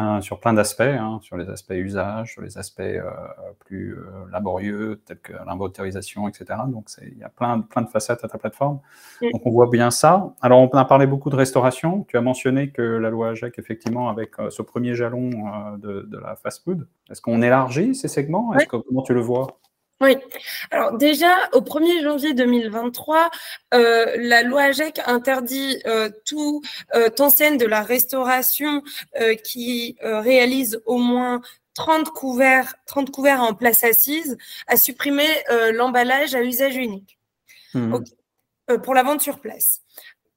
[0.00, 3.10] Hein, sur plein d'aspects, hein, sur les aspects usage, sur les aspects euh,
[3.58, 6.60] plus euh, laborieux, tels que l'inventarisation, etc.
[6.68, 8.78] Donc, il y a plein, plein de facettes à ta plateforme.
[9.20, 10.34] Donc, on voit bien ça.
[10.40, 12.04] Alors, on a parlé beaucoup de restauration.
[12.06, 15.30] Tu as mentionné que la loi AGEC, effectivement, avec euh, ce premier jalon
[15.78, 18.54] de, de, la fast-food, est-ce qu'on élargit ces segments?
[18.54, 19.58] Est -ce que, Comment tu le vois?
[20.00, 20.16] Oui.
[20.70, 23.30] Alors déjà, au 1er janvier 2023,
[23.74, 26.62] euh, la loi AGEC interdit euh, tout
[26.94, 28.82] euh, enseigne de la restauration
[29.20, 31.40] euh, qui euh, réalise au moins
[31.74, 35.28] 30 couverts, 30 couverts en place assise à supprimer
[35.72, 37.20] l'emballage à usage unique
[37.74, 37.98] mmh.
[38.82, 39.82] pour la vente sur place.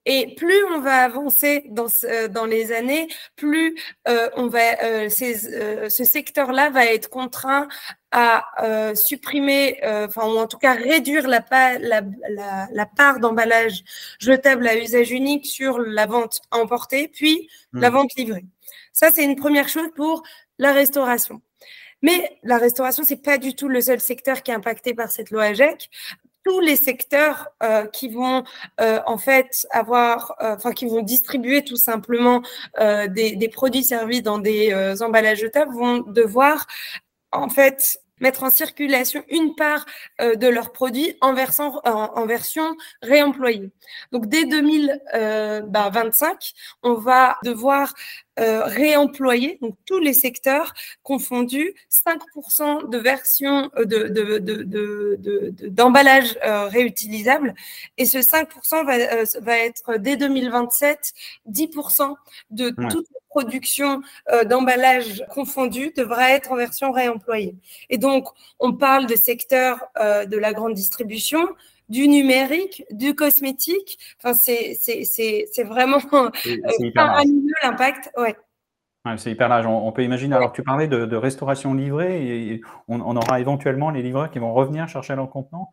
[0.06, 1.88] Et plus on va avancer dans,
[2.32, 3.80] dans les années, plus
[4.36, 7.68] on va, ces, ce secteur-là va être contraint
[8.12, 11.44] à euh, supprimer, euh, enfin ou en tout cas réduire la,
[11.80, 13.84] la, la, la part d'emballage
[14.20, 17.94] jetable à usage unique sur la vente emportée, puis la hmm.
[17.94, 18.46] vente livrée.
[18.92, 20.24] Ça, c'est une première chose pour
[20.60, 21.42] la restauration.
[22.02, 25.32] Mais la restauration, c'est pas du tout le seul secteur qui est impacté par cette
[25.32, 25.90] loi AGEC
[26.44, 28.44] tous les secteurs euh, qui vont
[28.80, 32.42] euh, en fait avoir, euh, enfin qui vont distribuer tout simplement
[32.80, 36.66] des, produits servis dans des emballages jetables vont devoir
[37.32, 39.86] en fait mettre en circulation une part
[40.20, 43.72] de leurs produits en, version réemployée.
[44.12, 45.92] Donc dès 2025, bah,
[46.84, 47.94] on va devoir
[48.40, 56.38] euh, réemployer, donc tous les secteurs confondus, 5% de versions euh, de, de, de, d'emballage
[56.42, 57.54] réutilisable.
[57.98, 61.14] Et ce 5% va, va être dès 2027,
[61.50, 62.16] 10%
[62.52, 67.56] de toute production euh, d'emballage confondu devra être en version réemployée.
[67.90, 68.28] Et donc,
[68.60, 71.48] on parle de secteur euh, de la grande distribution,
[71.92, 74.00] du numérique, du cosmétique.
[74.18, 76.30] Enfin, c'est vraiment euh,
[77.64, 78.10] l'impact.
[78.18, 78.36] Ouais.
[79.18, 79.68] c'est hyper large.
[79.68, 80.36] On, peut imaginer.
[80.36, 84.54] Alors, tu parlais de, restauration livrée et on, on, aura éventuellement les livreurs qui vont
[84.54, 85.72] revenir chercher leur contenant.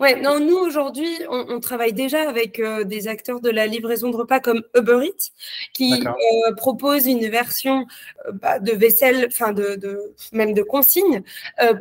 [0.00, 4.16] Ouais, non, nous aujourd'hui, on, travaille déjà avec euh, des acteurs de la livraison de
[4.16, 5.30] repas comme Uber Eats,
[5.72, 7.86] qui euh, propose une version
[8.26, 11.22] euh, bah, de vaisselle, enfin de, même de consigne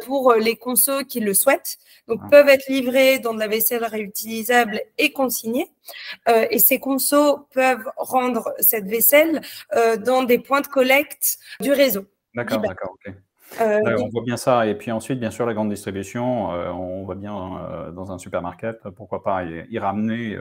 [0.05, 1.77] pour les consos qui le souhaitent.
[2.07, 2.27] Donc ah.
[2.29, 5.67] peuvent être livrés dans de la vaisselle réutilisable et consignée.
[6.27, 9.41] et ces consos peuvent rendre cette vaisselle
[9.99, 12.05] dans des points de collecte du réseau.
[12.33, 13.13] D'accord, d'accord, ok.
[13.61, 14.67] Euh, on voit bien ça.
[14.67, 18.17] Et puis ensuite, bien sûr, la grande distribution, euh, on voit bien euh, dans un
[18.17, 20.37] supermarché, pourquoi pas y, ramener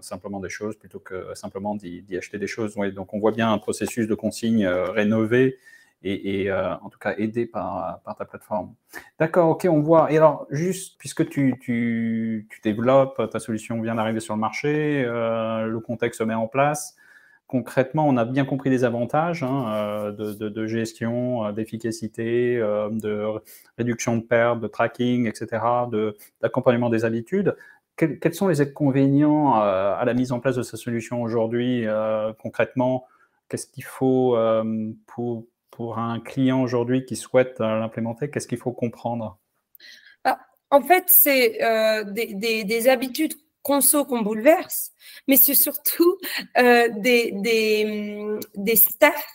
[0.00, 2.74] simplement des choses plutôt que simplement d'y acheter des choses.
[2.74, 5.58] donc on voit bien un processus de consigne rénové
[6.02, 8.74] et, en tout cas aidé par, ta plateforme.
[9.18, 10.10] D'accord, ok, on voit.
[10.12, 15.78] Et alors, juste, puisque tu, tu développes, ta solution vient d'arriver sur le marché, le
[15.78, 16.96] contexte se met en place
[17.54, 23.28] concrètement, on a bien compris les avantages hein, euh, de, gestion, euh, d'efficacité, euh, de
[23.78, 25.62] réduction de pertes, de tracking, etc.,
[26.42, 27.54] d'accompagnement des habitudes.
[27.96, 31.86] Quels, sont les inconvénients à la mise en place de cette solution aujourd'hui
[32.40, 33.06] concrètement?
[33.48, 34.36] Qu'est-ce qu'il faut
[35.06, 39.38] pour, pour, un client aujourd'hui qui souhaite l'implémenter Qu'est-ce qu'il faut comprendre?
[40.24, 40.40] Bah,
[40.72, 41.60] En fait, c'est
[42.10, 44.92] des habitudes conso qu'on bouleverse,
[45.26, 46.18] mais c'est surtout
[46.58, 49.26] euh, des, des, des staffs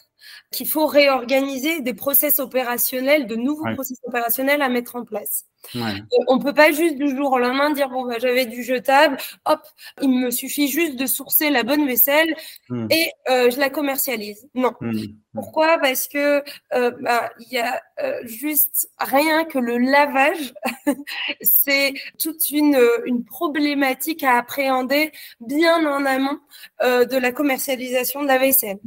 [0.52, 5.46] qu'il faut réorganiser, des process opérationnels, de nouveaux process opérationnels à mettre en place.
[5.76, 6.02] Ouais.
[6.28, 9.62] On peut pas juste du jour au lendemain dire bon bah, j'avais du jetable, hop,
[10.02, 12.36] il me suffit juste de sourcer la bonne vaisselle
[12.70, 12.88] hmm.
[12.90, 14.48] et euh, je la commercialise.
[14.56, 14.74] Non.
[14.82, 14.98] Hmm.
[15.34, 15.78] Pourquoi?
[15.78, 16.44] Parce que
[16.74, 20.54] euh, bah, il y a euh, juste rien que le lavage,
[21.42, 26.40] c'est toute une, une problématique à appréhender bien en amont
[26.82, 28.80] de la commercialisation de la vaisselle.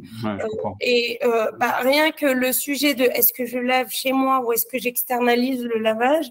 [0.81, 1.19] et
[1.57, 4.77] bah, rien que le sujet de est-ce que je lave chez moi ou est-ce que
[4.77, 6.29] j'externalise le lavage,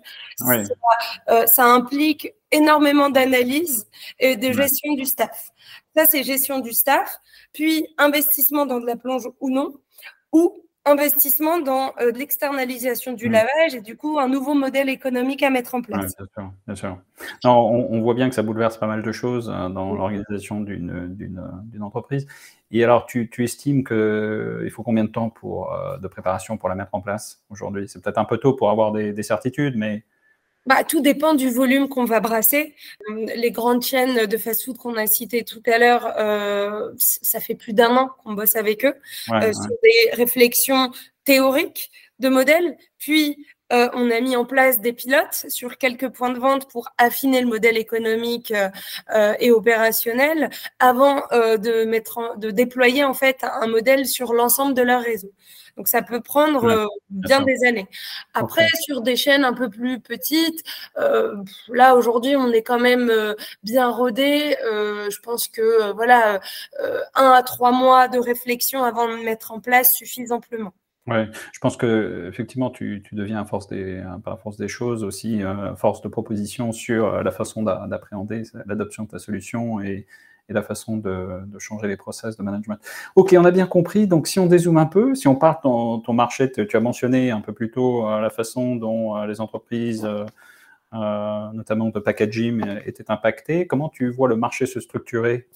[1.29, 3.87] euh, ça, implique énormément d'analyse
[4.19, 5.51] et de gestion du staff.
[5.97, 7.19] Ça, c'est gestion du staff,
[7.53, 9.75] puis investissement dans de la plonge ou non,
[10.33, 13.33] ou investissement dans euh, l'externalisation du mm.
[13.33, 16.17] lavage et du coup un nouveau modèle économique à mettre en place.
[16.17, 16.99] bien sûr, bien sûr.
[17.45, 22.27] on, voit bien que ça bouleverse pas mal de choses euh, dans l'organisation d'une entreprise.
[22.73, 26.75] Et alors, tu, tu estimes qu'il faut combien de temps pour, de préparation pour la
[26.75, 27.87] mettre en place aujourd'hui?
[27.87, 30.05] C'est peut-être un peu tôt pour avoir des, des certitudes, mais
[30.67, 32.75] bah, tout dépend du volume qu'on va brasser.
[33.11, 37.55] Euh, les grandes chaînes de fast-food qu'on a citées tout à l'heure, euh, ça fait
[37.55, 38.95] plus d'un an qu'on bosse avec eux
[39.33, 40.93] euh, sur des réflexions
[41.25, 42.77] théoriques de modèles.
[42.99, 47.41] Puis, on a mis en place des pilotes sur quelques points de vente pour affiner
[47.41, 48.53] le modèle économique
[49.41, 55.03] et opérationnel avant de, mettre de déployer en fait un modèle sur l'ensemble de leur
[55.03, 55.33] réseau.
[55.77, 57.89] Donc ça peut prendre euh, bien des années.
[58.35, 60.63] Après, sur des chaînes un peu plus petites,
[60.99, 61.37] euh,
[61.69, 64.57] là aujourd'hui, on est quand même euh, bien rodé.
[64.63, 66.41] je pense que voilà,
[67.15, 70.73] un à trois mois de réflexion avant de mettre en place suffisent amplement.
[71.09, 75.43] Ouais, je pense que effectivement, tu, deviens à force des, par force des choses aussi,
[75.77, 80.07] force de proposition sur la façon d'appréhender l'adoption de ta solution et,
[80.49, 82.79] et la façon de, changer les process de management.
[83.17, 84.07] Ok, on a bien compris.
[84.07, 87.31] Donc, si on dézoome un peu, si on part dans ton marché, tu as mentionné
[87.31, 90.05] un peu plus tôt euh, la façon dont euh, les entreprises,
[90.95, 93.67] euh, notamment de packaging, étaient impactées.
[93.67, 95.49] Comment tu vois le marché se structurer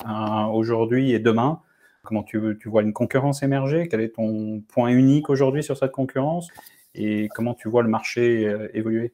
[0.53, 1.61] aujourd'hui et demain?
[2.07, 3.89] Comment tu, tu, vois une concurrence émerger?
[3.89, 6.49] Quel est ton point unique aujourd'hui sur cette concurrence?
[6.95, 9.13] Et comment tu vois le marché évoluer?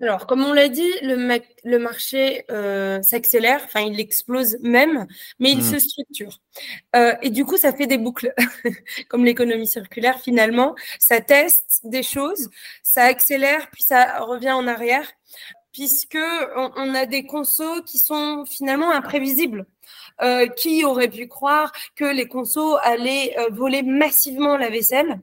[0.00, 5.06] Alors, comme on l'a dit, le, le marché euh, s'accélère, enfin, il explose même,
[5.38, 5.72] mais il hmm.
[5.72, 6.40] se structure.
[6.94, 8.34] Euh, et du coup, ça fait des boucles,
[9.08, 10.74] comme l'économie circulaire, finalement.
[10.98, 12.50] Ça teste des choses,
[12.82, 15.10] ça accélère, puis ça revient en arrière,
[15.76, 16.18] puisque
[16.56, 19.66] on a des consos qui sont finalement imprévisibles.
[20.22, 25.20] Euh, qui aurait pu croire que les consos allaient euh, voler massivement la vaisselle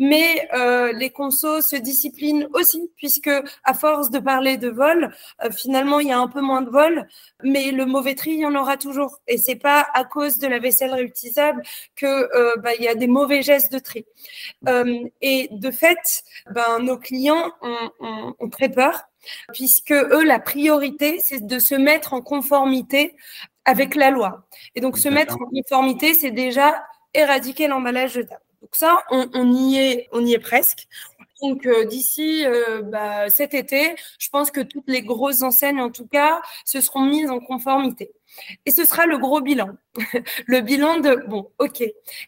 [0.00, 3.30] Mais euh, les consos se disciplinent aussi, puisque
[3.62, 5.14] à force de parler de vol,
[5.52, 7.06] finalement, il y a un peu moins de vol,
[7.44, 9.20] mais le mauvais tri, il y en aura toujours.
[9.28, 11.62] Et c'est pas à cause de la vaisselle réutilisable
[11.94, 14.06] que bah, il y a des mauvais gestes de tri.
[15.22, 19.04] et de fait, ben, nos clients ont, ont, ont très peur
[19.52, 23.16] puisque eux, la priorité, c'est de se mettre en conformité
[23.64, 24.46] avec la loi.
[24.74, 26.84] Et donc, se mettre en conformité, c'est déjà
[27.14, 28.42] éradiquer l'emballage jetable.
[28.62, 30.88] Donc ça, on, y est, on y est presque.
[31.40, 35.90] Donc euh, d'ici euh, bah, cet été, je pense que toutes les grosses enseignes, en
[35.90, 38.12] tout cas, se seront mises en conformité.
[38.64, 39.76] Et ce sera le gros bilan.
[40.46, 41.84] le bilan de, bon, ok,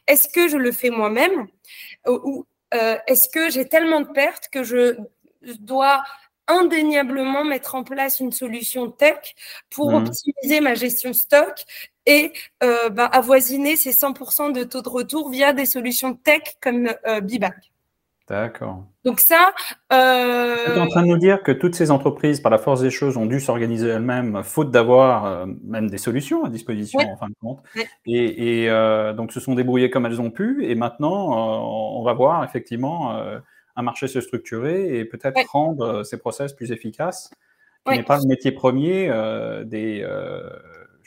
[0.07, 1.49] est-ce que je le fais moi-même?
[2.07, 4.97] Ou euh, est-ce que j'ai tellement de pertes que je
[5.43, 6.03] dois
[6.49, 9.35] indéniablement mettre en place une solution tech
[9.71, 9.95] pour mmh.
[9.95, 11.65] optimiser ma gestion stock
[12.07, 12.33] et
[12.63, 17.21] euh, bah, avoisiner ces 100% de taux de retour via des solutions tech comme euh,
[17.21, 17.71] Bibac.
[18.29, 18.85] D'accord.
[19.05, 19.55] Donc ça...
[19.91, 20.57] Euh...
[20.67, 22.91] Tu es en train de nous dire que toutes ces entreprises, par la force des
[22.91, 27.29] choses, ont dû s'organiser elles-mêmes, faute d'avoir euh, même des solutions à disposition, en fin
[27.29, 27.61] de compte.
[28.05, 30.67] Et, et euh, donc se sont débrouillées comme elles ont pu.
[30.67, 33.19] Et maintenant, on va voir effectivement
[33.79, 37.31] un marché se structurer et peut-être rendre ces process plus efficaces,
[37.87, 39.09] qui n'est pas le métier premier
[39.65, 40.05] des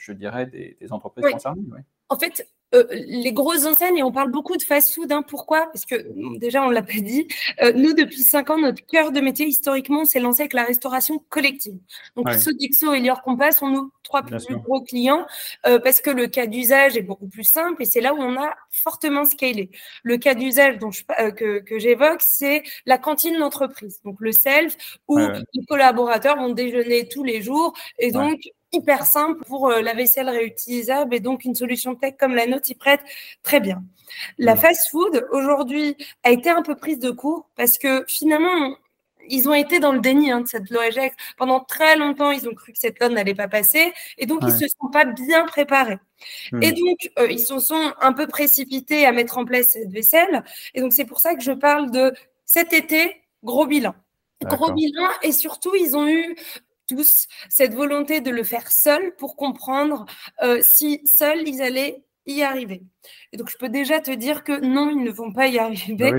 [0.02, 1.62] je dirais, des, entreprises concernées.
[2.08, 5.66] En fait, euh, les grosses enseignes, et on parle beaucoup de fast-food, hein, pourquoi?
[5.72, 5.94] Parce que
[6.38, 7.28] déjà, on ne l'a pas dit,
[7.62, 11.22] euh, nous, depuis cinq ans, notre cœur de métier, historiquement, s'est lancé avec la restauration
[11.28, 11.76] collective.
[12.16, 12.38] Donc, ouais.
[12.38, 15.26] Sodexo et Lior Compass sont nos trois plus gros clients
[15.66, 18.36] euh, parce que le cas d'usage est beaucoup plus simple et c'est là où on
[18.36, 19.70] a fortement scalé.
[20.02, 24.76] Le cas d'usage dont je, que, que j'évoque, c'est la cantine d'entreprise, donc le self,
[25.08, 28.40] où les collaborateurs vont déjeuner tous les jours et donc
[28.72, 32.70] hyper simple pour euh, la vaisselle réutilisable et donc une solution tech comme la nôtre
[32.70, 33.00] y prête
[33.42, 33.82] très bien.
[34.38, 38.76] La fast food aujourd'hui a été un peu prise de court parce que finalement
[39.28, 41.14] ils ont été dans le déni hein, de cette loi EGEC.
[41.36, 44.52] Pendant très longtemps, ils ont cru que cette loi n'allait pas passer et donc ils
[44.52, 45.98] se sont pas bien préparés.
[46.52, 46.62] Hmm.
[46.62, 50.44] Et donc, euh, ils se sont un peu précipités à mettre en place cette vaisselle.
[50.74, 52.12] Et donc, c'est pour ça que je parle de
[52.44, 53.94] cet été, gros bilan.
[54.44, 56.36] Gros bilan et surtout, ils ont eu
[56.94, 60.06] tous cette volonté de le faire seul pour comprendre
[60.42, 62.82] euh, si seuls ils allaient y arriver.
[63.32, 66.12] Et donc, je peux déjà te dire que non, ils ne vont pas y arriver.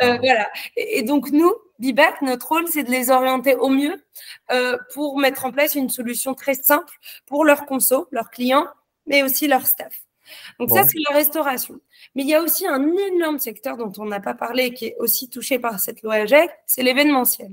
[0.00, 0.48] Ah euh, voilà.
[0.76, 4.04] Et, donc, nous, Bibac, notre rôle, c'est de les orienter au mieux
[4.50, 6.92] euh, pour mettre en place une solution très simple
[7.26, 8.66] pour leurs conso, leurs clients,
[9.06, 10.02] mais aussi leur staff.
[10.58, 11.80] Donc ça, c'est la restauration.
[12.14, 14.96] Mais il y a aussi un énorme secteur dont on n'a pas parlé, qui est
[14.98, 17.52] aussi touché par cette loi AGEC, c'est l'événementiel.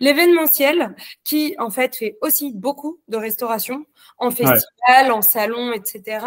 [0.00, 0.94] L'événementiel,
[1.24, 3.84] qui en fait fait aussi beaucoup de restauration,
[4.18, 6.24] en festival, en salon, etc.,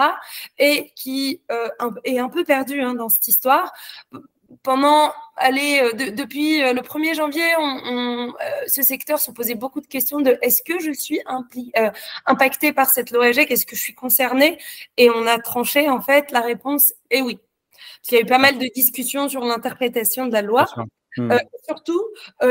[0.58, 1.70] et qui euh,
[2.04, 3.72] est un peu perdu hein, dans cette histoire
[4.64, 8.32] pendant, allez, euh, depuis euh, le 1er janvier, on, euh,
[8.68, 11.20] ce secteur se posait beaucoup de questions de est-ce que je suis
[12.26, 14.60] impacté par cette loi est-ce que je suis concerné
[14.98, 17.40] Et on a tranché, en fait, la réponse est oui.
[18.02, 20.66] Parce y a eu pas mal de discussions sur l'interprétation de la loi.
[21.18, 21.34] Hmm.
[21.68, 22.02] surtout,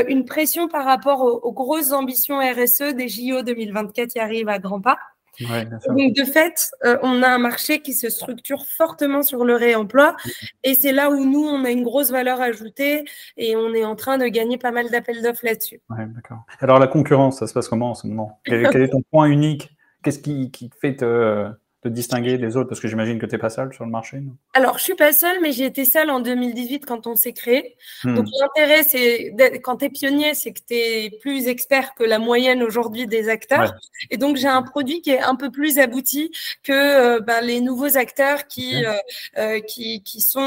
[0.06, 4.58] une pression par rapport aux, aux, grosses ambitions RSE des JO 2024 qui arrivent à
[4.58, 4.98] grands pas.
[5.40, 10.16] Donc, de fait, euh, on a un marché qui se structure fortement sur le réemploi
[10.64, 13.04] et c'est là où nous, on a une grosse valeur ajoutée
[13.36, 15.80] et on est en train de gagner pas mal d'appels d'offres là-dessus.
[15.88, 16.44] d'accord.
[16.60, 18.40] Alors, la concurrence, ça se passe comment en ce moment?
[18.44, 19.76] Quel, est ton point unique?
[20.02, 21.50] Qu'est-ce qui, qui, fait te,
[21.82, 24.22] te distinguer des autres Parce que j'imagine que tu n'es pas seul sur le marché.
[24.52, 27.76] Alors, je suis pas seule, mais j'ai été seule en 2018 quand on s'est créé.
[28.04, 28.16] Hmm.
[28.16, 32.18] Donc, l'intérêt, c'est quand tu es pionnier, c'est que tu es plus expert que la
[32.18, 33.72] moyenne aujourd'hui des acteurs.
[34.10, 36.30] Et donc, j'ai un produit qui est un peu plus abouti
[36.62, 38.92] que euh, ben, les nouveaux acteurs qui, euh,
[39.38, 40.40] euh, qui, qui, sont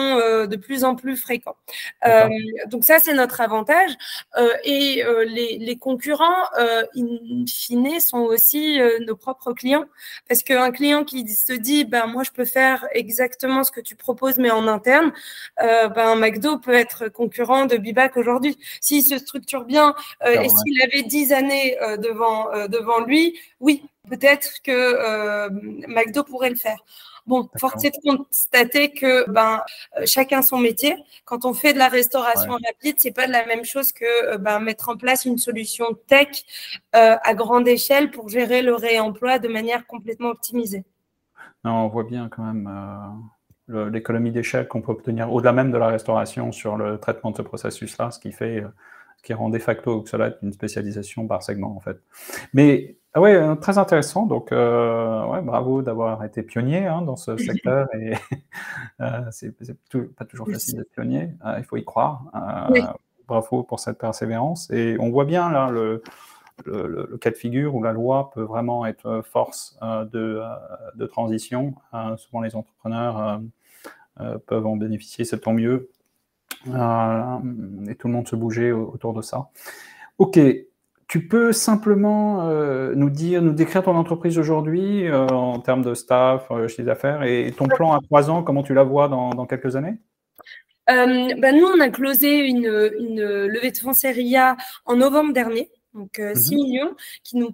[0.48, 1.58] de plus en plus fréquents.
[2.68, 3.92] donc, ça, c'est notre avantage.
[4.64, 6.44] et les, les, concurrents,
[6.96, 9.86] in fine, sont aussi nos propres clients.
[10.28, 13.96] Parce qu'un client qui se dit, ben, moi, je peux faire exactement ce que tu
[13.96, 15.12] proposes, mais en interne,
[15.62, 18.58] euh, ben, McDo peut être concurrent de Bibac aujourd'hui.
[18.82, 23.84] S'il se structure bien euh, et s'il avait dix années euh, devant, devant lui, oui,
[24.10, 25.50] peut-être que
[25.88, 26.84] McDo pourrait le faire.
[27.26, 29.62] Bon, force est de constater que ben
[30.06, 30.98] chacun son métier.
[31.24, 34.60] Quand on fait de la restauration rapide, c'est pas de la même chose que ben,
[34.60, 36.44] mettre en place une solution tech
[36.92, 40.84] à grande échelle pour gérer le réemploi de manière complètement optimisée
[41.72, 42.68] on voit bien quand même
[43.70, 47.38] euh, l'économie d'échelle qu'on peut obtenir au-delà même de la restauration sur le traitement de
[47.38, 48.68] ce processus-là, ce qui fait, euh,
[49.16, 51.98] ce qui rend de facto Oxalate une spécialisation par segment en fait.
[52.54, 54.26] Mais ah ouais, euh, très intéressant.
[54.26, 57.88] Donc, ouais, bravo d'avoir été pionnier hein, dans ce secteur.
[57.96, 58.16] Et
[59.32, 59.56] c'est
[60.18, 61.30] pas toujours facile d'être pionnier.
[61.58, 62.26] il faut y croire.
[63.28, 64.70] Bravo pour cette persévérance.
[64.72, 66.04] Et on voit bien là le,
[66.66, 70.46] le, cas de figure où la loi peut vraiment être force euh, de, euh,
[70.96, 71.76] de, transition.
[71.94, 73.42] Euh, souvent, les entrepreneurs
[74.46, 75.90] peuvent en bénéficier, c'est tant mieux.
[76.68, 79.50] et tout le monde se bouger autour de ça.
[80.20, 80.40] Ok,
[81.08, 82.48] tu peux simplement
[82.94, 87.68] nous dire, nous décrire ton entreprise aujourd'hui en termes de staff, chiffre d'affaires et ton
[87.68, 89.98] plan à trois ans, comment tu la vois dans, quelques années?
[90.86, 95.72] Ben nous, on a closé une, une levée de fonds série A en novembre dernier
[95.94, 96.56] donc 6 euh, mhm.
[96.56, 97.54] millions qui nous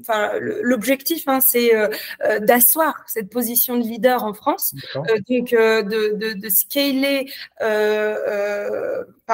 [0.00, 1.88] enfin l'objectif hein, c'est euh,
[2.24, 7.32] euh, d'asseoir cette position de leader en France donc de, de, de, scaler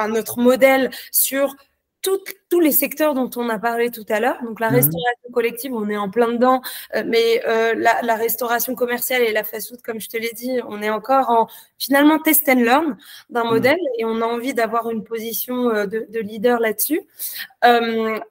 [0.07, 1.55] notre modèle sur
[2.01, 4.41] tous les secteurs dont on a parlé tout à l'heure.
[4.43, 4.75] Donc la mmh.
[4.75, 6.61] restauration collective, on est en plein dedans,
[6.95, 10.81] euh, mais euh, la, restauration commerciale et la fast-food, comme je te l'ai dit, on
[10.81, 12.97] est encore en finalement test and learn
[13.29, 13.49] d'un mmh.
[13.49, 17.01] modèle et on a envie d'avoir une position euh, de, leader là-dessus.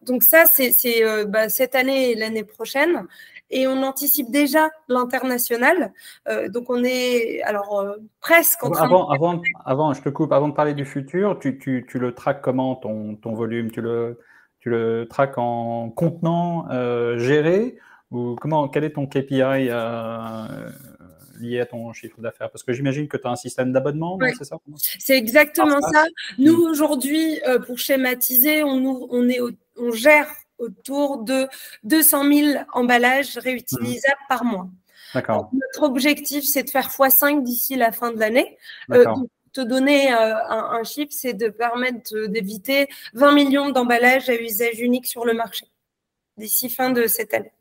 [0.03, 0.75] donc ça, c'est
[1.27, 3.07] bah, cette année et l'année prochaine
[3.51, 5.92] et on anticipe déjà l'international.
[6.28, 10.32] Euh, donc on est alors euh, presque en train avant, avant, avant, je te coupe,
[10.32, 13.70] avant de parler du futur, tu, tu, tu le traques comment ton, ton, volume?
[13.70, 14.18] Tu le,
[14.61, 17.78] tu le traques en contenant euh, géré?
[18.12, 19.42] Ou comment, quel est ton KPI
[21.40, 22.51] lié à ton chiffre d'affaires?
[22.51, 24.59] Parce que j'imagine que tu as un système d'abonnement, c'est ça?
[24.76, 26.05] C'est exactement ça.
[26.38, 29.40] Nous, aujourd'hui, pour schématiser, on, on, est
[29.76, 30.28] on gère
[30.59, 31.48] autour de
[31.84, 34.68] 200 000 emballages réutilisables par mois.
[35.14, 35.50] D'accord.
[35.52, 38.59] Notre objectif, c'est de faire x5 d'ici la fin de l'année.
[38.92, 39.04] Euh,
[39.52, 45.07] te donner euh, un, chiffre, c'est de permettre d'éviter 20 millions d'emballages à usage unique
[45.07, 45.66] sur le marché
[46.36, 47.52] d'ici fin de cette année.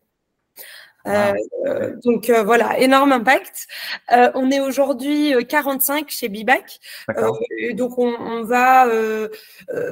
[1.08, 3.68] Euh, donc euh, voilà, énorme impact.
[4.12, 6.80] Euh, on est aujourd'hui 45 chez Bibac.
[7.74, 8.88] donc on, va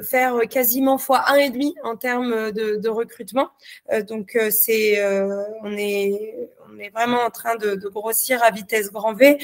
[0.04, 3.50] faire quasiment fois un et demi en termes de, de recrutement.
[4.08, 5.04] donc c'est
[5.64, 9.38] on est on est vraiment en train de, grossir à vitesse grand V,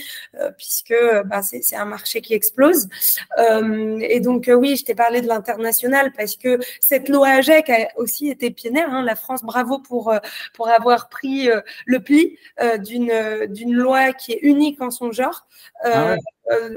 [0.58, 0.96] puisque
[1.26, 2.88] bah, c'est un marché qui explose.
[4.02, 8.30] Et donc, oui, je t'ai parlé de l'international, parce que cette loi AGEC a aussi
[8.30, 8.92] été pionnière.
[8.92, 9.04] Hein.
[9.04, 10.14] La France, bravo pour,
[10.54, 11.50] pour avoir pris
[11.86, 12.38] le pli
[12.80, 15.47] d'une loi qui est unique en son genre.
[15.84, 16.16] Ah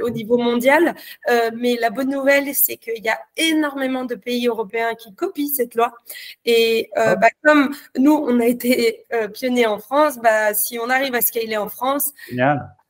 [0.03, 0.95] au niveau mondial.
[1.57, 5.75] mais la bonne nouvelle, c'est qu'il y a énormément de pays européens qui copient cette
[5.75, 5.95] loi.
[6.45, 7.17] Et ah.
[7.17, 11.57] bah, comme nous, on a été pionniers en France, bah, si on arrive à scaler
[11.57, 12.13] en France,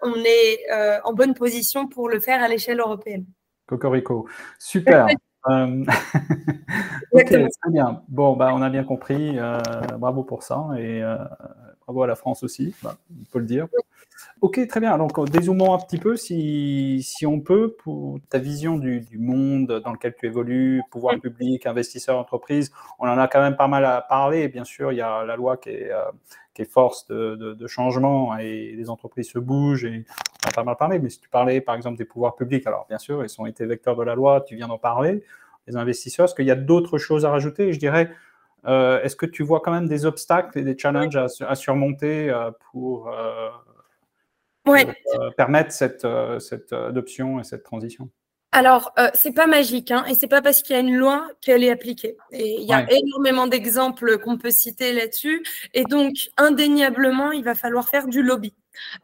[0.03, 3.25] on est euh, en bonne position pour le faire à l'échelle européenne.
[3.67, 4.29] Cocorico.
[4.59, 5.07] Super.
[5.49, 5.85] Euh,
[7.13, 8.03] ok, très bien.
[8.09, 9.39] Bon, bah, on a bien compris.
[9.39, 9.61] Euh,
[9.99, 11.03] bravo pour ça et
[11.93, 13.69] bravo à la France aussi, bah, on peut le dire.
[14.41, 14.97] Ok, très bien.
[14.99, 19.93] Donc, dézoomons un petit peu, si, si on peut, pour ta vision du, monde dans
[19.93, 22.73] lequel tu évolues, pouvoir public, investisseur, entreprise.
[22.99, 24.49] On en a quand même pas mal à parler.
[24.49, 26.03] Bien sûr, il y a la loi qui est, euh,
[26.55, 30.05] qui est force de, de, changement et les entreprises se bougent et
[30.45, 30.99] on a pas mal parlé.
[30.99, 33.65] Mais si tu parlais, par exemple, des pouvoirs publics, alors bien sûr, ils ont été
[33.65, 35.23] vecteurs de la loi, tu viens d'en parler.
[35.69, 37.73] Les investisseurs, est-ce qu'il y a d'autres choses à rajouter?
[37.73, 38.11] Je dirais,
[38.67, 43.11] est-ce que tu vois quand même des obstacles et des challenges à, surmonter euh, pour
[44.67, 44.87] ouais.
[45.15, 48.11] Euh, permettre cette, euh, cette adoption et cette transition?
[48.55, 51.27] Alors, euh, c'est pas magique, hein, et c'est pas parce qu'il y a une loi
[51.41, 52.19] qu'elle est appliquée.
[52.33, 55.43] Et il y a énormément d'exemples qu'on peut citer là-dessus.
[55.73, 58.55] Et donc, indéniablement, il va falloir faire du lobby.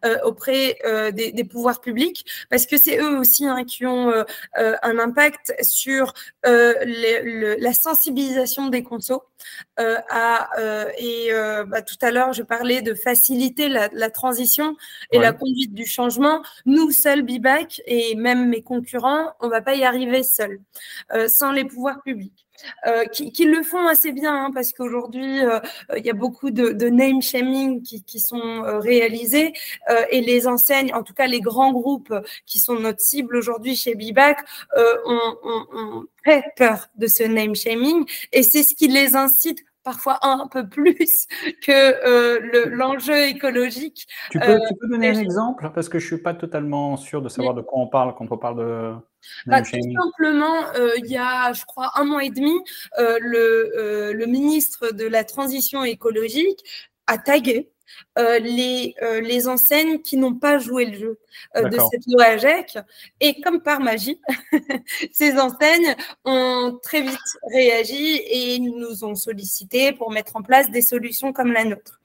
[0.04, 4.10] Euh, auprès euh, des, des, pouvoirs publics, parce que c'est eux aussi hein, qui ont
[4.10, 4.24] euh,
[4.82, 6.14] un impact sur
[6.44, 9.22] les, le, la sensibilisation des consos.
[9.76, 10.50] à,
[10.98, 11.30] et
[11.66, 14.76] bah, tout à l'heure, je parlais de faciliter la, la transition
[15.10, 16.42] et la conduite du changement.
[16.66, 20.60] Nous, seuls, BIBAC, et même mes concurrents, on va pas y arriver seuls,
[21.28, 22.47] sans les pouvoirs publics.
[22.86, 25.60] Euh, qui, qui, le font assez bien, hein, parce qu'aujourd'hui, euh,
[25.96, 29.52] il y a beaucoup de, de name shaming qui, qui sont euh, réalisés,
[30.10, 32.14] et les enseignes, en tout cas les grands groupes
[32.46, 34.38] qui sont notre cible aujourd'hui chez Bibac,
[34.76, 39.64] ont, ont, ont très peur de ce name shaming, et c'est ce qui les incite
[39.88, 41.26] parfois un peu plus
[41.66, 44.06] que l'enjeu écologique.
[44.30, 47.22] Tu peux, tu peux donner un exemple Parce que je ne suis pas totalement sûr
[47.22, 48.94] de savoir de quoi on parle quand on parle de
[49.46, 52.54] bah, tout simplement, euh, il y a, je crois, un mois et demi,
[52.98, 56.60] euh, le, euh, le, ministre de la Transition écologique
[57.08, 57.70] a tagué
[58.16, 61.18] les, les enseignes qui n'ont pas joué le jeu
[61.56, 62.78] de cette loi AGEC.
[63.20, 64.20] Et comme par magie,
[65.12, 67.18] ces enseignes ont très vite
[67.52, 71.97] réagi et nous ont sollicité pour mettre en place des solutions comme la nôtre.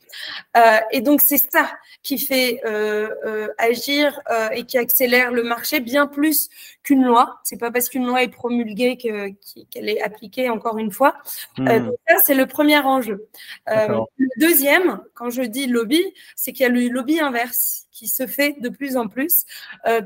[0.57, 4.19] Euh, et donc, c'est ça qui fait euh, euh, agir
[4.51, 6.49] et qui accélère le marché bien plus
[6.83, 7.39] qu'une loi.
[7.43, 11.15] C'est pas parce qu'une loi est promulguée qu'elle est appliquée encore une fois.
[11.57, 11.65] Hmm.
[11.65, 13.27] donc ça, c'est le premier enjeu.
[13.67, 16.01] le deuxième, quand je dis lobby,
[16.35, 19.45] c'est qu'il y a le lobby inverse qui se fait de plus en plus,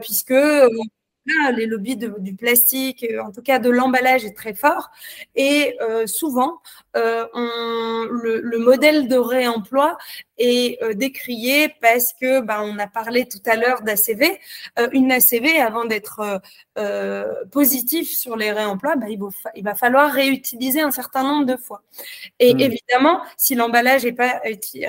[0.02, 0.34] puisque
[1.56, 4.90] les lobbies du plastique, euh, en tout cas de l'emballage, est très fort.
[5.36, 6.60] Et euh, souvent,
[6.96, 9.98] euh, le, modèle de réemploi
[10.38, 14.40] est décrié parce que, bah, on a parlé tout à l'heure d'ACV.
[14.92, 16.42] une ACV, avant d'être
[17.52, 21.82] positif sur les réemplois, bah, il, va, falloir réutiliser un certain nombre de fois.
[22.40, 22.60] Et mmh.
[22.60, 24.42] évidemment, si l'emballage n'est pas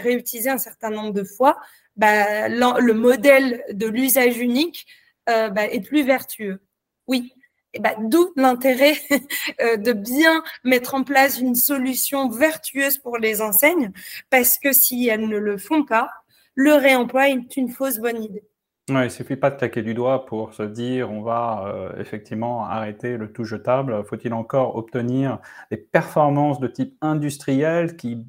[0.02, 1.58] réutilisé un certain nombre de fois,
[1.96, 4.86] bah, le modèle de l'usage unique
[5.28, 6.60] euh, bah, est plus vertueux.
[7.06, 7.32] Oui.
[7.80, 8.94] bah, d'où l'intérêt
[9.60, 13.92] de bien mettre en place une solution vertueuse pour les enseignes,
[14.30, 16.10] parce que si elles ne le font pas,
[16.54, 18.44] le réemploi est une fausse bonne idée.
[18.90, 22.64] Ouais, il suffit pas de claquer du doigt pour se dire on va euh, effectivement
[22.64, 24.02] arrêter le tout jetable.
[24.06, 28.26] Faut-il encore obtenir des performances de type industriel qui,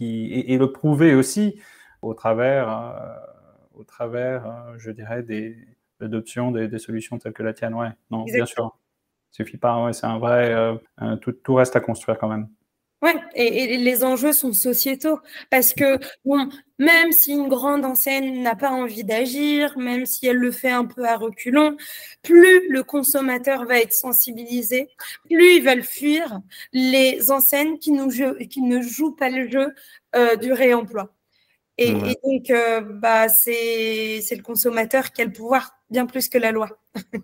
[0.00, 1.58] et, le prouver aussi
[2.02, 3.16] au travers, euh,
[3.72, 5.56] au travers, euh, je dirais, des
[6.04, 7.74] l'adoption des, des, solutions telles que la tienne.
[7.74, 8.76] Ouais, non, bien sûr.
[9.32, 9.84] Il suffit pas.
[9.84, 10.78] Ouais, c'est un vrai.
[11.20, 12.48] tout, tout reste à construire quand même.
[13.04, 16.48] Oui, et, les enjeux sont sociétaux parce que bon,
[16.78, 20.86] même si une grande enseigne n'a pas envie d'agir, même si elle le fait un
[20.86, 21.76] peu à reculons,
[22.22, 24.88] plus le consommateur va être sensibilisé,
[25.26, 26.40] plus il va le fuir
[26.72, 28.08] les enseignes qui, nous
[28.48, 29.74] qui ne jouent pas le jeu
[30.16, 31.12] euh, du réemploi.
[31.76, 36.52] Et, donc, euh, bah, c'est le consommateur qui a le pouvoir bien plus que la
[36.52, 36.68] loi.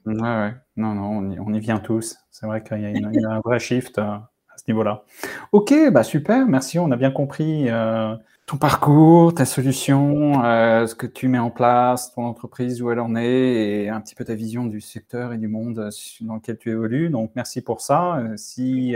[0.07, 0.55] ouais, ouais.
[0.77, 2.19] Non, non, on y, vient tous.
[2.31, 3.99] C'est vrai qu'il y, a un vrai shift.
[3.99, 4.17] Euh,
[4.57, 5.05] ce niveau-là.
[5.53, 6.79] Ok, bah super, merci.
[6.79, 8.15] On a bien compris euh,
[8.47, 13.01] ton parcours, ta solution, euh, ce que tu mets en place, ton entreprise, où elle
[13.01, 15.91] en est, et un petit peu ta vision du secteur et du monde
[16.21, 17.11] dans lequel tu évolues.
[17.11, 18.23] Donc merci pour ça.
[18.37, 18.95] Si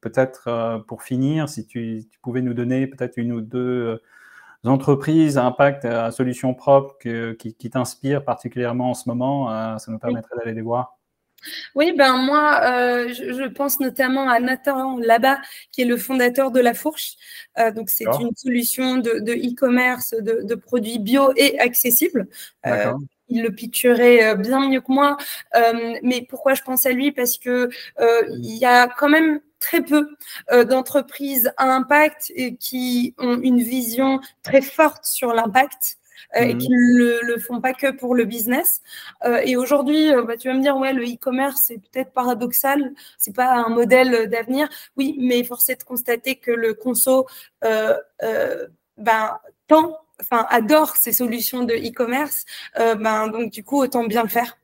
[0.00, 4.00] peut-être pour finir, si tu, pouvais nous donner peut-être une ou deux
[4.68, 6.96] entreprises à impact, à solution propre
[7.38, 10.96] qui, qui t'inspirent particulièrement en ce moment, ça nous permettrait d'aller les voir.
[11.74, 15.38] Oui, ben moi, euh, je, pense notamment à Nathan Labat,
[15.72, 17.14] qui est le fondateur de La Fourche.
[17.58, 22.26] Euh, donc, c'est une solution de e-commerce de, produits bio et accessibles.
[22.66, 22.92] Euh,
[23.28, 25.16] il le picturait bien mieux que moi.
[26.02, 27.12] mais pourquoi je pense à lui?
[27.12, 27.68] Parce que
[28.30, 30.08] il y a quand même très peu
[30.64, 35.98] d'entreprises à impact et qui ont une vision très forte sur l'impact.
[36.36, 36.58] Euh, et mhm.
[36.58, 38.82] qui ne le, font pas que pour le business.
[39.24, 42.92] Euh, et aujourd'hui, euh, bah, tu vas me dire, ouais, le e-commerce, c'est peut-être paradoxal,
[43.18, 44.68] c'est pas un modèle d'avenir.
[44.96, 47.26] Oui, mais force est de constater que le conso
[48.98, 52.44] ben, tend, enfin, adore ces solutions de e-commerce.
[52.76, 54.56] ben, donc, du coup, autant bien le faire.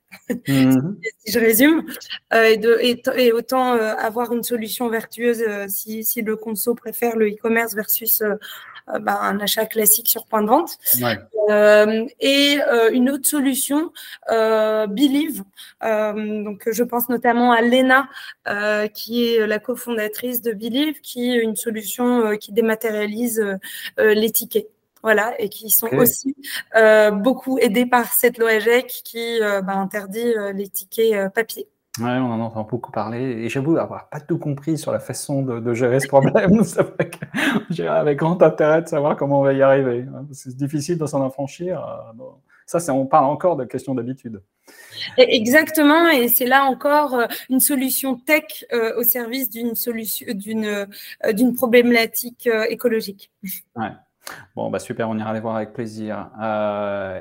[0.49, 0.99] Mhm.
[1.25, 1.85] si je résume,
[2.33, 2.79] et, de,
[3.19, 8.23] et, autant avoir une solution vertueuse si, si, le conso préfère le e-commerce versus
[8.89, 10.79] euh, bah, un achat classique sur point de vente.
[11.51, 13.93] Euh, et euh, une autre solution,
[14.29, 15.43] Believe.
[15.81, 18.09] donc, je pense notamment à Lena,
[18.95, 23.59] qui est la cofondatrice de Believe, qui est une solution qui dématérialise
[23.99, 24.69] les tickets
[25.03, 26.37] voilà, et qui sont aussi
[27.13, 31.69] beaucoup aidés par cette loi EGEC qui bah, interdit les tickets papier.
[31.99, 35.43] Ouais, on en entend beaucoup parler et j'avoue avoir pas tout compris sur la façon
[35.43, 36.63] de, gérer ce problème.
[36.63, 37.27] Vrai que
[37.69, 40.07] j'ai avec grand intérêt de savoir comment on va y arriver.
[40.09, 41.87] Hein, c'est difficile de s'en affranchir.
[42.19, 42.25] Euh,
[42.65, 44.43] ça, on parle encore de questions d'habitude.
[45.19, 50.87] Exactement, et c'est là encore euh, une solution tech euh, au service d'une solution, d'une,
[51.35, 53.31] d'une problématique écologique.
[53.77, 53.91] Ouais.
[54.55, 56.31] Bon, bah super, on ira les voir avec plaisir.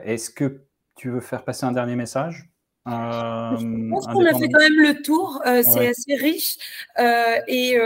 [0.05, 0.61] est-ce que
[0.95, 2.51] tu veux faire passer un dernier message?
[2.87, 6.57] Euh, je pense qu'on a fait quand même le tour, euh, c'est assez riche.
[6.99, 7.77] Euh, et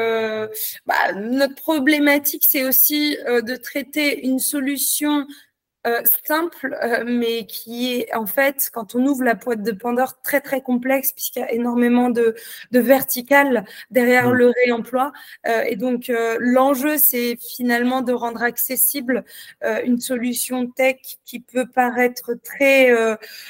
[0.86, 5.28] bah, notre problématique, c'est aussi de traiter une solution
[5.86, 10.22] euh, simple, euh, mais qui est en fait, quand on ouvre la boîte de Pandore,
[10.22, 12.36] très très complexe puisqu'il y a énormément de,
[12.72, 15.12] de verticales derrière le réemploi.
[15.48, 19.24] Euh, et donc l'enjeu, c'est finalement de rendre accessible
[19.84, 22.92] une solution tech qui peut paraître très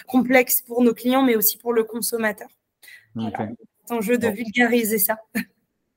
[0.08, 2.48] complexe pour nos clients, mais aussi pour le consommateur.
[3.16, 3.50] Okay.
[3.86, 5.18] C'est un jeu de vulgariser ça.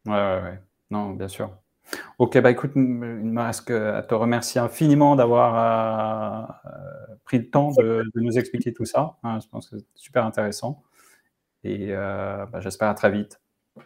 [0.07, 0.61] Ouais, ouais, ouais.
[0.91, 1.51] Non, bien sûr.
[2.19, 7.71] Ok, bah écoute, il me reste à te remercier infiniment d'avoir euh, pris le temps
[7.73, 9.19] de, nous expliquer tout ça.
[9.23, 10.83] Hein, je pense que c'est super intéressant.
[11.65, 13.41] Et euh, bah, j'espère à très vite.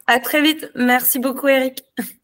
[0.07, 0.71] À très vite.
[0.75, 1.85] Merci beaucoup, Eric.